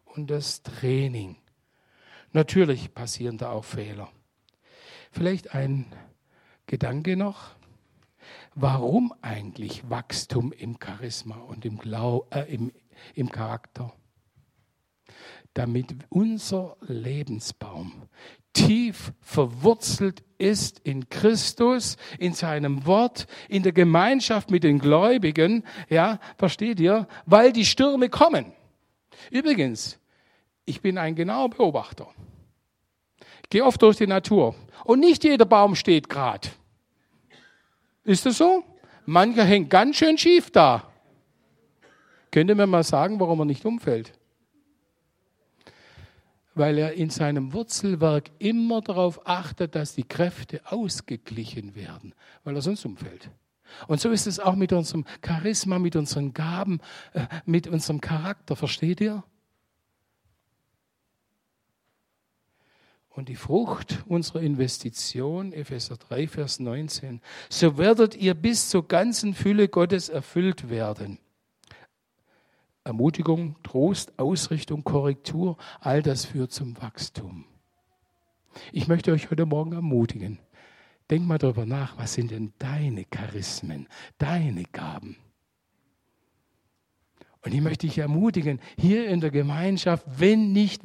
und 0.07 0.29
das 0.29 0.65
Training. 0.65 1.37
Natürlich 2.33 2.93
passieren 2.93 3.39
da 3.39 3.53
auch 3.53 3.65
Fehler. 3.65 4.09
Vielleicht 5.13 5.55
ein 5.55 5.87
Gedanke 6.67 7.17
noch. 7.17 7.55
Warum 8.55 9.15
eigentlich 9.23 9.89
Wachstum 9.89 10.53
im 10.53 10.77
Charisma 10.83 11.37
und 11.37 11.65
im, 11.65 11.79
Glau 11.79 12.27
äh, 12.31 12.53
im, 12.53 12.71
im 13.15 13.31
Charakter? 13.31 13.93
Damit 15.55 15.95
unser 16.11 16.77
Lebensbaum 16.83 18.09
tief 18.53 19.13
verwurzelt 19.21 20.23
ist 20.37 20.81
in 20.81 21.09
Christus, 21.09 21.97
in 22.19 22.35
seinem 22.35 22.85
Wort, 22.85 23.27
in 23.49 23.63
der 23.63 23.73
Gemeinschaft 23.73 24.51
mit 24.51 24.65
den 24.65 24.79
Gläubigen, 24.79 25.65
ja, 25.89 26.19
versteht 26.37 26.79
ihr? 26.81 27.07
Weil 27.25 27.53
die 27.53 27.65
Stürme 27.65 28.11
kommen. 28.11 28.53
Übrigens, 29.31 29.99
ich 30.67 30.83
bin 30.83 30.99
ein 30.99 31.15
genauer 31.15 31.51
Beobachter. 31.51 32.09
Ich 33.45 33.51
gehe 33.51 33.65
oft 33.65 33.81
durch 33.81 33.97
die 33.97 34.07
Natur 34.07 34.55
und 34.85 35.01
nicht 35.01 35.25
jeder 35.25 35.47
Baum 35.47 35.75
steht 35.75 36.09
gerade. 36.11 36.49
Ist 38.05 38.27
das 38.27 38.39
so? 38.39 38.65
Mancher 39.07 39.45
hängt 39.45 39.71
ganz 39.71 39.97
schön 39.97 40.19
schief 40.19 40.51
da. 40.51 40.93
Könnt 42.31 42.51
ihr 42.51 42.57
mir 42.57 42.67
mal 42.67 42.83
sagen, 42.83 43.21
warum 43.21 43.41
er 43.41 43.45
nicht 43.45 43.65
umfällt? 43.65 44.13
Weil 46.55 46.79
er 46.79 46.95
in 46.95 47.11
seinem 47.11 47.53
Wurzelwerk 47.53 48.31
immer 48.39 48.81
darauf 48.81 49.27
achtet, 49.27 49.75
dass 49.75 49.95
die 49.95 50.05
Kräfte 50.05 50.61
ausgeglichen 50.65 51.75
werden, 51.75 52.15
weil 52.45 52.55
er 52.55 52.63
sonst 52.63 52.85
umfällt. 52.85 53.31
Und 53.87 54.01
so 54.01 54.11
ist 54.11 54.27
es 54.27 54.39
auch 54.39 54.55
mit 54.55 54.73
unserem 54.73 55.05
Charisma, 55.25 55.79
mit 55.79 55.97
unseren 55.97 56.35
Gaben, 56.35 56.81
äh, 57.15 57.27
mit 57.47 57.67
unserem 57.67 58.01
Charakter, 58.01 58.57
versteht 58.57 59.01
ihr? 59.01 59.25
Und 63.15 63.29
die 63.29 63.37
Frucht 63.37 64.05
unserer 64.07 64.41
Investition, 64.41 65.53
Epheser 65.53 65.99
3, 65.99 66.29
Vers 66.29 66.61
19, 66.61 67.21
so 67.51 67.77
werdet 67.77 68.17
ihr 68.17 68.33
bis 68.33 68.71
zur 68.71 68.89
ganzen 68.89 69.35
Fülle 69.35 69.69
Gottes 69.69 70.09
erfüllt 70.09 70.71
werden. 70.71 71.19
Ermutigung, 72.85 73.57
Trost, 73.63 74.19
Ausrichtung, 74.19 74.83
Korrektur, 74.83 75.59
all 75.81 76.03
das 76.03 76.25
führt 76.25 76.53
zum 76.53 76.81
Wachstum. 76.81 77.45
Ich 78.73 78.89
möchte 78.89 79.13
euch 79.13 79.31
heute 79.31 79.45
Morgen 79.45 79.73
ermutigen. 79.73 80.39
Denk 81.11 81.27
mal 81.27 81.39
darüber 81.39 81.67
nach, 81.67 81.99
was 81.99 82.15
sind 82.15 82.31
denn 82.31 82.55
deine 82.59 83.05
Charismen, 83.05 83.89
deine 84.17 84.65
Gaben? 84.65 85.17
Und 87.45 87.55
ich 87.55 87.61
möchte 87.61 87.87
dich 87.87 87.99
ermutigen, 87.99 88.61
hier 88.79 89.07
in 89.09 89.21
der 89.21 89.31
Gemeinschaft, 89.31 90.07
wenn 90.17 90.53
nicht 90.53 90.81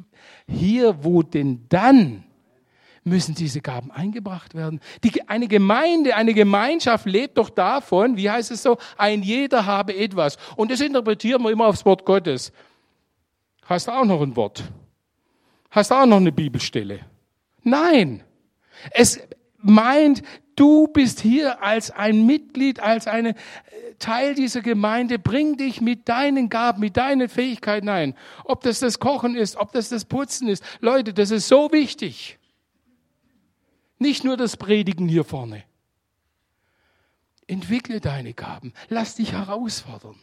hier, 0.48 1.04
wo 1.04 1.22
denn 1.22 1.66
dann, 1.68 2.24
müssen 3.04 3.34
diese 3.34 3.60
Gaben 3.60 3.90
eingebracht 3.90 4.54
werden. 4.54 4.80
Die, 5.02 5.28
eine 5.28 5.48
Gemeinde, 5.48 6.14
eine 6.14 6.34
Gemeinschaft 6.34 7.06
lebt 7.06 7.38
doch 7.38 7.50
davon, 7.50 8.16
wie 8.16 8.30
heißt 8.30 8.50
es 8.50 8.62
so, 8.62 8.76
ein 8.96 9.22
jeder 9.22 9.66
habe 9.66 9.96
etwas. 9.96 10.36
Und 10.56 10.70
das 10.70 10.80
interpretieren 10.80 11.42
wir 11.42 11.50
immer 11.50 11.66
aufs 11.66 11.84
Wort 11.84 12.04
Gottes. 12.04 12.52
Hast 13.64 13.88
du 13.88 13.92
auch 13.92 14.04
noch 14.04 14.20
ein 14.20 14.36
Wort? 14.36 14.64
Hast 15.70 15.90
du 15.90 15.94
auch 15.94 16.06
noch 16.06 16.16
eine 16.18 16.32
Bibelstelle? 16.32 17.00
Nein. 17.62 18.22
Es 18.90 19.20
meint, 19.58 20.22
Du 20.58 20.88
bist 20.88 21.20
hier 21.20 21.62
als 21.62 21.92
ein 21.92 22.26
Mitglied, 22.26 22.80
als 22.80 23.06
ein 23.06 23.26
äh, 23.26 23.34
Teil 24.00 24.34
dieser 24.34 24.60
Gemeinde. 24.60 25.20
Bring 25.20 25.56
dich 25.56 25.80
mit 25.80 26.08
deinen 26.08 26.48
Gaben, 26.48 26.80
mit 26.80 26.96
deinen 26.96 27.28
Fähigkeiten 27.28 27.88
ein. 27.88 28.16
Ob 28.42 28.62
das 28.62 28.80
das 28.80 28.98
Kochen 28.98 29.36
ist, 29.36 29.54
ob 29.54 29.70
das 29.70 29.88
das 29.88 30.04
Putzen 30.04 30.48
ist. 30.48 30.64
Leute, 30.80 31.14
das 31.14 31.30
ist 31.30 31.46
so 31.46 31.70
wichtig. 31.70 32.40
Nicht 34.00 34.24
nur 34.24 34.36
das 34.36 34.56
Predigen 34.56 35.06
hier 35.06 35.22
vorne. 35.22 35.62
Entwickle 37.46 38.00
deine 38.00 38.34
Gaben. 38.34 38.72
Lass 38.88 39.14
dich 39.14 39.34
herausfordern. 39.34 40.16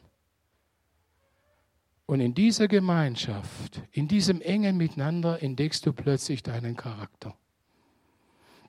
Und 2.07 2.19
in 2.19 2.33
dieser 2.33 2.67
Gemeinschaft, 2.67 3.81
in 3.93 4.09
diesem 4.09 4.41
engen 4.41 4.75
Miteinander 4.75 5.41
entdeckst 5.41 5.85
du 5.85 5.93
plötzlich 5.93 6.43
deinen 6.43 6.75
Charakter. 6.75 7.37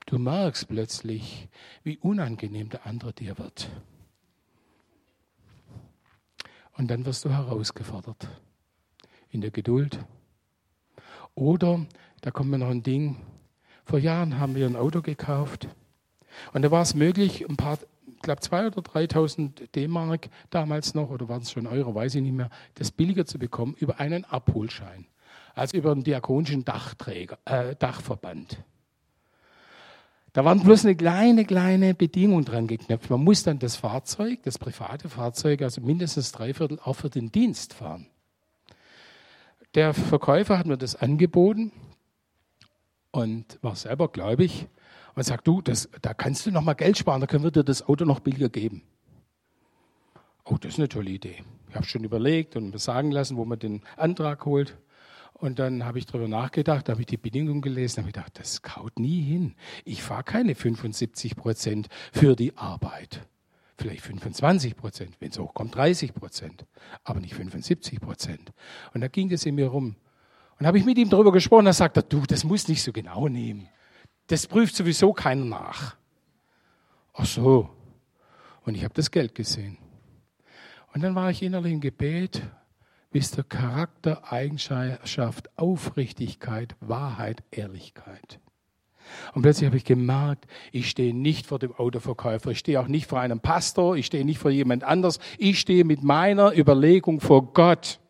Du 0.07 0.19
merkst 0.19 0.69
plötzlich, 0.69 1.49
wie 1.83 1.99
unangenehm 1.99 2.69
der 2.69 2.87
andere 2.87 3.13
dir 3.13 3.39
wird. 3.39 3.69
Und 6.75 6.89
dann 6.89 7.05
wirst 7.05 7.25
du 7.25 7.31
herausgefordert 7.31 8.29
in 9.31 9.41
der 9.41 9.51
Geduld. 9.51 9.99
Oder, 11.35 11.85
da 12.21 12.31
kommt 12.31 12.51
mir 12.51 12.59
noch 12.59 12.71
ein 12.71 12.85
Ding, 12.85 13.21
vor 13.85 13.99
Jahren 13.99 14.39
haben 14.39 14.55
wir 14.55 14.67
ein 14.67 14.77
Auto 14.77 15.03
gekauft 15.03 15.69
und 16.53 16.63
da 16.63 16.71
war 16.71 16.83
es 16.83 16.95
möglich, 16.95 17.49
ein 17.49 17.57
paar, 17.57 17.79
ich 18.07 18.21
glaube 18.21 18.41
2.000 18.41 18.77
oder 18.77 18.91
3.000 18.91 19.73
D-Mark 19.73 20.29
damals 20.51 20.95
noch, 20.95 21.11
oder 21.11 21.29
waren 21.29 21.43
es 21.43 21.51
schon 21.51 21.67
Euro, 21.67 21.95
weiß 21.95 22.15
ich 22.15 22.23
nicht 22.23 22.33
mehr, 22.33 22.51
das 22.75 22.91
billiger 22.91 23.27
zu 23.27 23.39
bekommen 23.39 23.75
über 23.79 23.99
einen 24.01 24.25
Abholschein, 24.25 25.07
also 25.55 25.77
über 25.77 25.93
einen 25.93 26.05
diakonischen 26.05 26.65
Dachträger, 26.65 27.39
äh, 27.45 27.75
Dachverband. 27.77 28.63
Da 30.37 30.45
waren 30.45 30.61
bloß 30.63 30.85
eine 30.85 30.95
kleine, 30.95 31.47
kleine 31.47 31.95
Bedingung 31.95 32.45
dran 32.45 32.67
geknöpft. 32.67 33.09
Man 33.09 33.25
muss 33.25 33.43
dann 33.43 33.59
das 33.59 33.77
Fahrzeug, 33.77 34.43
das 34.43 34.59
private 34.59 35.09
Fahrzeug, 35.09 35.63
also 35.63 35.81
mindestens 35.81 36.31
drei 36.31 36.53
Viertel 36.53 36.79
auch 36.79 36.93
für 36.93 37.09
den 37.09 37.33
Dienst 37.33 37.73
fahren. 37.73 38.07
Der 39.75 39.95
Verkäufer 39.95 40.59
hat 40.59 40.67
mir 40.67 40.77
das 40.77 40.95
angeboten 40.95 41.73
und 43.13 43.59
war 43.63 43.77
selber 43.77 44.09
gläubig 44.09 44.67
und 45.15 45.23
sagt, 45.23 45.49
du, 45.49 45.63
das, 45.63 45.89
da 46.03 46.13
kannst 46.13 46.45
du 46.45 46.51
noch 46.51 46.61
mal 46.61 46.75
Geld 46.75 46.99
sparen, 46.99 47.23
da 47.23 47.27
können 47.27 47.45
wir 47.45 47.51
dir 47.51 47.65
das 47.65 47.89
Auto 47.89 48.05
noch 48.05 48.21
billiger 48.21 48.51
geben. 48.51 48.83
Oh, 50.45 50.59
das 50.61 50.73
ist 50.75 50.79
eine 50.79 50.91
tolle 50.91 51.13
Idee. 51.13 51.45
Ich 51.71 51.77
habe 51.77 51.87
schon 51.87 52.05
überlegt 52.05 52.57
und 52.57 52.73
mir 52.73 52.79
sagen 52.79 53.11
lassen, 53.11 53.39
wo 53.39 53.47
man 53.47 53.59
den 53.59 53.81
Antrag 53.97 54.45
holt. 54.45 54.77
Und 55.39 55.59
dann 55.59 55.85
habe 55.85 55.99
ich 55.99 56.07
darüber 56.07 56.29
nachgedacht, 56.29 56.89
habe 56.89 57.01
ich 57.01 57.07
die 57.07 57.19
Bedingungen 57.19 57.61
gelesen, 57.61 57.99
habe 57.99 58.09
ich 58.09 58.15
gedacht, 58.15 58.39
das 58.39 58.63
kaut 58.63 58.99
nie 58.99 59.21
hin. 59.21 59.55
Ich 59.85 60.03
fahre 60.03 60.25
keine 60.25 60.55
75 60.55 61.37
Prozent 61.37 61.89
für 62.13 62.35
die 62.35 62.57
Arbeit. 62.57 63.27
Vielleicht 63.77 64.01
25 64.01 64.77
Prozent, 64.77 65.17
wenn 65.21 65.31
es 65.31 65.39
hochkommt, 65.39 65.75
30 65.75 66.15
Prozent, 66.15 66.65
aber 67.05 67.21
nicht 67.21 67.35
75 67.35 68.01
Prozent. 68.01 68.53
Und 68.95 69.03
da 69.03 69.09
ging 69.09 69.31
es 69.31 69.45
in 69.45 69.57
mir 69.57 69.67
rum. 69.67 69.97
Und 70.59 70.67
habe 70.67 70.79
ich 70.79 70.87
mit 70.87 70.97
ihm 70.97 71.11
darüber 71.11 71.33
gesprochen, 71.33 71.67
da 71.67 71.75
sagt 71.75 71.99
er, 71.99 72.03
du, 72.03 72.23
das 72.23 72.43
muss 72.43 72.69
nicht 72.69 72.83
so 72.83 72.91
genau 72.91 73.29
nehmen. 73.29 73.69
Das 74.29 74.47
prüft 74.47 74.75
sowieso 74.75 75.13
keiner 75.13 75.45
nach. 75.45 75.97
Ach 77.13 77.27
so. 77.27 77.69
Und 78.63 78.75
ich 78.75 78.85
habe 78.85 78.95
das 78.95 79.11
Geld 79.11 79.35
gesehen. 79.35 79.77
Und 80.95 81.03
dann 81.03 81.15
war 81.15 81.31
ich 81.31 81.43
innerlich 81.43 81.75
im 81.75 81.81
Gebet 81.83 82.43
bis 83.17 83.31
zur 83.31 83.49
Charaktereigenschaft 83.49 85.49
Aufrichtigkeit, 85.59 86.77
Wahrheit, 86.81 87.43
Ehrlichkeit. 87.51 88.41
Und 89.33 89.41
plötzlich 89.41 89.65
habe 89.65 89.79
ich 89.79 89.87
gemerkt, 89.87 90.47
ich 90.71 90.91
stehe 90.91 91.15
nicht 91.15 91.47
vor 91.47 91.59
dem 91.59 91.73
Autoverkäufer, 91.73 92.51
ich 92.51 92.59
stehe 92.59 92.79
auch 92.79 92.89
nicht 92.89 93.07
vor 93.07 93.19
einem 93.19 93.41
Pastor, 93.41 93.97
ich 93.97 94.05
stehe 94.05 94.27
nicht 94.27 94.39
vor 94.39 94.51
jemand 94.51 94.85
anders, 94.85 95.19
ich 95.39 95.59
stehe 95.59 95.85
mit 95.85 96.03
meiner 96.03 96.55
Überlegung 96.55 97.23
vor 97.23 97.55
Gott. 97.55 98.01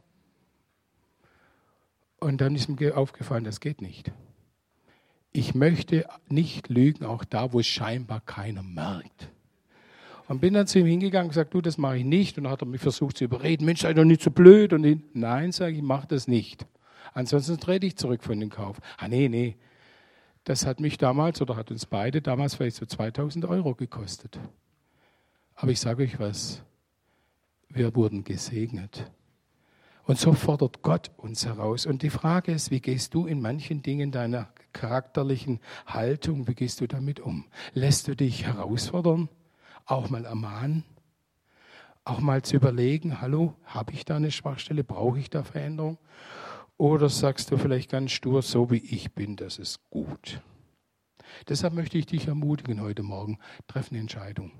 Und 2.18 2.40
dann 2.40 2.56
ist 2.56 2.68
mir 2.68 2.98
aufgefallen, 2.98 3.44
das 3.44 3.60
geht 3.60 3.80
nicht. 3.80 4.10
Ich 5.30 5.54
möchte 5.54 6.08
nicht 6.28 6.68
lügen, 6.68 7.04
auch 7.04 7.24
da, 7.24 7.52
wo 7.52 7.60
es 7.60 7.68
scheinbar 7.68 8.22
keiner 8.22 8.64
merkt. 8.64 9.30
Und 10.28 10.40
bin 10.40 10.54
dann 10.54 10.66
zu 10.66 10.80
ihm 10.80 10.86
hingegangen 10.86 11.26
und 11.26 11.30
gesagt, 11.30 11.54
du, 11.54 11.60
das 11.60 11.78
mache 11.78 11.98
ich 11.98 12.04
nicht. 12.04 12.36
Und 12.36 12.44
dann 12.44 12.52
hat 12.52 12.62
er 12.62 12.66
mich 12.66 12.80
versucht 12.80 13.18
zu 13.18 13.24
überreden, 13.24 13.64
Mensch, 13.64 13.82
sei 13.82 13.94
doch 13.94 14.04
nicht 14.04 14.22
so 14.22 14.30
blöd. 14.30 14.72
Und 14.72 14.84
ich, 14.84 14.98
nein, 15.12 15.52
sage 15.52 15.76
ich, 15.76 15.82
mach 15.82 16.06
das 16.06 16.26
nicht. 16.26 16.66
Ansonsten 17.14 17.58
trete 17.58 17.86
ich 17.86 17.96
zurück 17.96 18.24
von 18.24 18.38
dem 18.40 18.50
Kauf. 18.50 18.78
Ah, 18.98 19.08
nee, 19.08 19.28
nee. 19.28 19.56
Das 20.44 20.66
hat 20.66 20.80
mich 20.80 20.98
damals 20.98 21.40
oder 21.40 21.56
hat 21.56 21.70
uns 21.70 21.86
beide 21.86 22.22
damals 22.22 22.56
vielleicht 22.56 22.76
so 22.76 22.86
2000 22.86 23.44
Euro 23.46 23.74
gekostet. 23.74 24.38
Aber 25.54 25.70
ich 25.70 25.80
sage 25.80 26.02
euch 26.02 26.18
was, 26.18 26.62
wir 27.68 27.94
wurden 27.94 28.24
gesegnet. 28.24 29.10
Und 30.04 30.18
so 30.18 30.34
fordert 30.34 30.82
Gott 30.82 31.10
uns 31.16 31.46
heraus. 31.46 31.84
Und 31.84 32.02
die 32.02 32.10
Frage 32.10 32.52
ist, 32.52 32.70
wie 32.70 32.80
gehst 32.80 33.14
du 33.14 33.26
in 33.26 33.40
manchen 33.40 33.82
Dingen 33.82 34.12
deiner 34.12 34.48
charakterlichen 34.72 35.58
Haltung, 35.86 36.46
wie 36.46 36.54
gehst 36.54 36.80
du 36.80 36.86
damit 36.86 37.18
um? 37.18 37.46
Lässt 37.72 38.06
du 38.06 38.14
dich 38.14 38.44
herausfordern? 38.44 39.28
Auch 39.86 40.10
mal 40.10 40.24
ermahnen? 40.24 40.84
auch 42.06 42.20
mal 42.20 42.42
zu 42.42 42.56
überlegen, 42.56 43.20
hallo, 43.20 43.56
habe 43.64 43.92
ich 43.92 44.04
da 44.04 44.16
eine 44.16 44.30
Schwachstelle, 44.30 44.84
brauche 44.84 45.18
ich 45.18 45.28
da 45.28 45.42
Veränderung? 45.42 45.98
Oder 46.78 47.08
sagst 47.08 47.50
du 47.50 47.56
vielleicht 47.56 47.90
ganz 47.90 48.12
stur, 48.12 48.42
so 48.42 48.70
wie 48.70 48.78
ich 48.78 49.12
bin, 49.12 49.36
das 49.36 49.58
ist 49.58 49.90
gut. 49.90 50.40
Deshalb 51.48 51.74
möchte 51.74 51.98
ich 51.98 52.06
dich 52.06 52.28
ermutigen 52.28 52.80
heute 52.80 53.02
Morgen, 53.02 53.38
treff 53.66 53.90
eine 53.90 54.00
Entscheidung. 54.00 54.52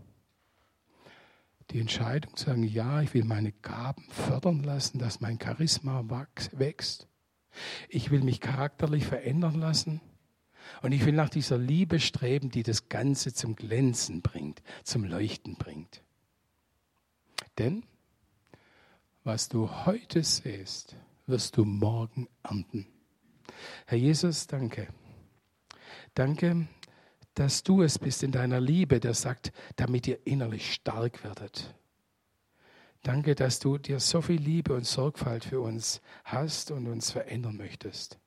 Die 1.71 1.79
Entscheidung 1.79 2.35
zu 2.37 2.47
sagen, 2.47 2.65
ja, 2.65 3.01
ich 3.01 3.15
will 3.15 3.25
meine 3.25 3.53
Gaben 3.53 4.05
fördern 4.11 4.63
lassen, 4.63 4.99
dass 4.99 5.21
mein 5.21 5.39
Charisma 5.41 6.05
wächst. 6.53 7.07
Ich 7.89 8.11
will 8.11 8.23
mich 8.23 8.41
charakterlich 8.41 9.07
verändern 9.07 9.55
lassen. 9.55 10.01
Und 10.83 10.93
ich 10.93 11.05
will 11.05 11.13
nach 11.15 11.29
dieser 11.29 11.59
Liebe 11.59 12.01
streben, 12.01 12.51
die 12.51 12.63
das 12.63 12.89
Ganze 12.89 13.33
zum 13.33 13.57
Glänzen 13.57 14.23
bringt, 14.23 14.63
zum 14.85 15.05
Leuchten 15.05 15.57
bringt. 15.57 16.03
Denn 17.59 17.85
was 19.25 19.49
du 19.49 19.69
heute 19.87 20.23
siehst, 20.23 20.97
wirst 21.27 21.57
du 21.57 21.65
morgen 21.65 22.29
ernten. 22.43 22.87
Herr 23.87 23.99
Jesus, 23.99 24.47
danke. 24.47 24.89
Danke, 26.15 26.69
dass 27.35 27.63
du 27.63 27.83
es 27.83 27.99
bist 27.99 28.23
in 28.23 28.33
deiner 28.33 28.61
Liebe, 28.61 29.01
der 29.01 29.15
sagt, 29.15 29.53
damit 29.77 30.07
ihr 30.07 30.27
innerlich 30.27 30.73
stark 30.73 31.25
werdet. 31.25 31.75
Danke, 33.03 33.35
dass 33.35 33.61
du 33.61 33.79
dir 33.79 34.01
so 34.01 34.21
viel 34.21 34.41
Liebe 34.41 34.75
und 34.75 34.87
Sorgfalt 34.87 35.45
für 35.45 35.61
uns 35.61 36.01
hast 36.25 36.71
und 36.71 36.87
uns 36.87 37.11
verändern 37.11 37.57
möchtest. 37.57 38.19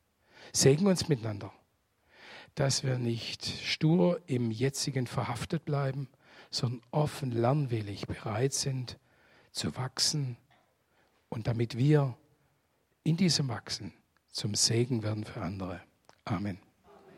Segen 0.54 0.88
uns 0.88 1.10
miteinander, 1.10 1.52
dass 2.60 2.84
wir 2.84 2.98
nicht 2.98 3.46
stur 3.46 4.22
im 4.28 4.52
jetzigen 4.52 5.08
verhaftet 5.08 5.64
bleiben, 5.64 6.10
sondern 6.52 6.82
offen, 6.92 7.32
lernwillig 7.32 8.06
bereit 8.06 8.52
sind 8.52 9.00
zu 9.54 9.78
wachsen 9.78 10.36
und 11.30 11.48
damit 11.48 11.78
wir 11.78 12.18
in 13.04 13.16
diesem 13.16 13.48
Wachsen 13.48 13.94
zum 14.28 14.56
Segen 14.56 15.04
werden 15.04 15.24
für 15.24 15.42
andere. 15.42 15.80
Amen. 16.26 16.60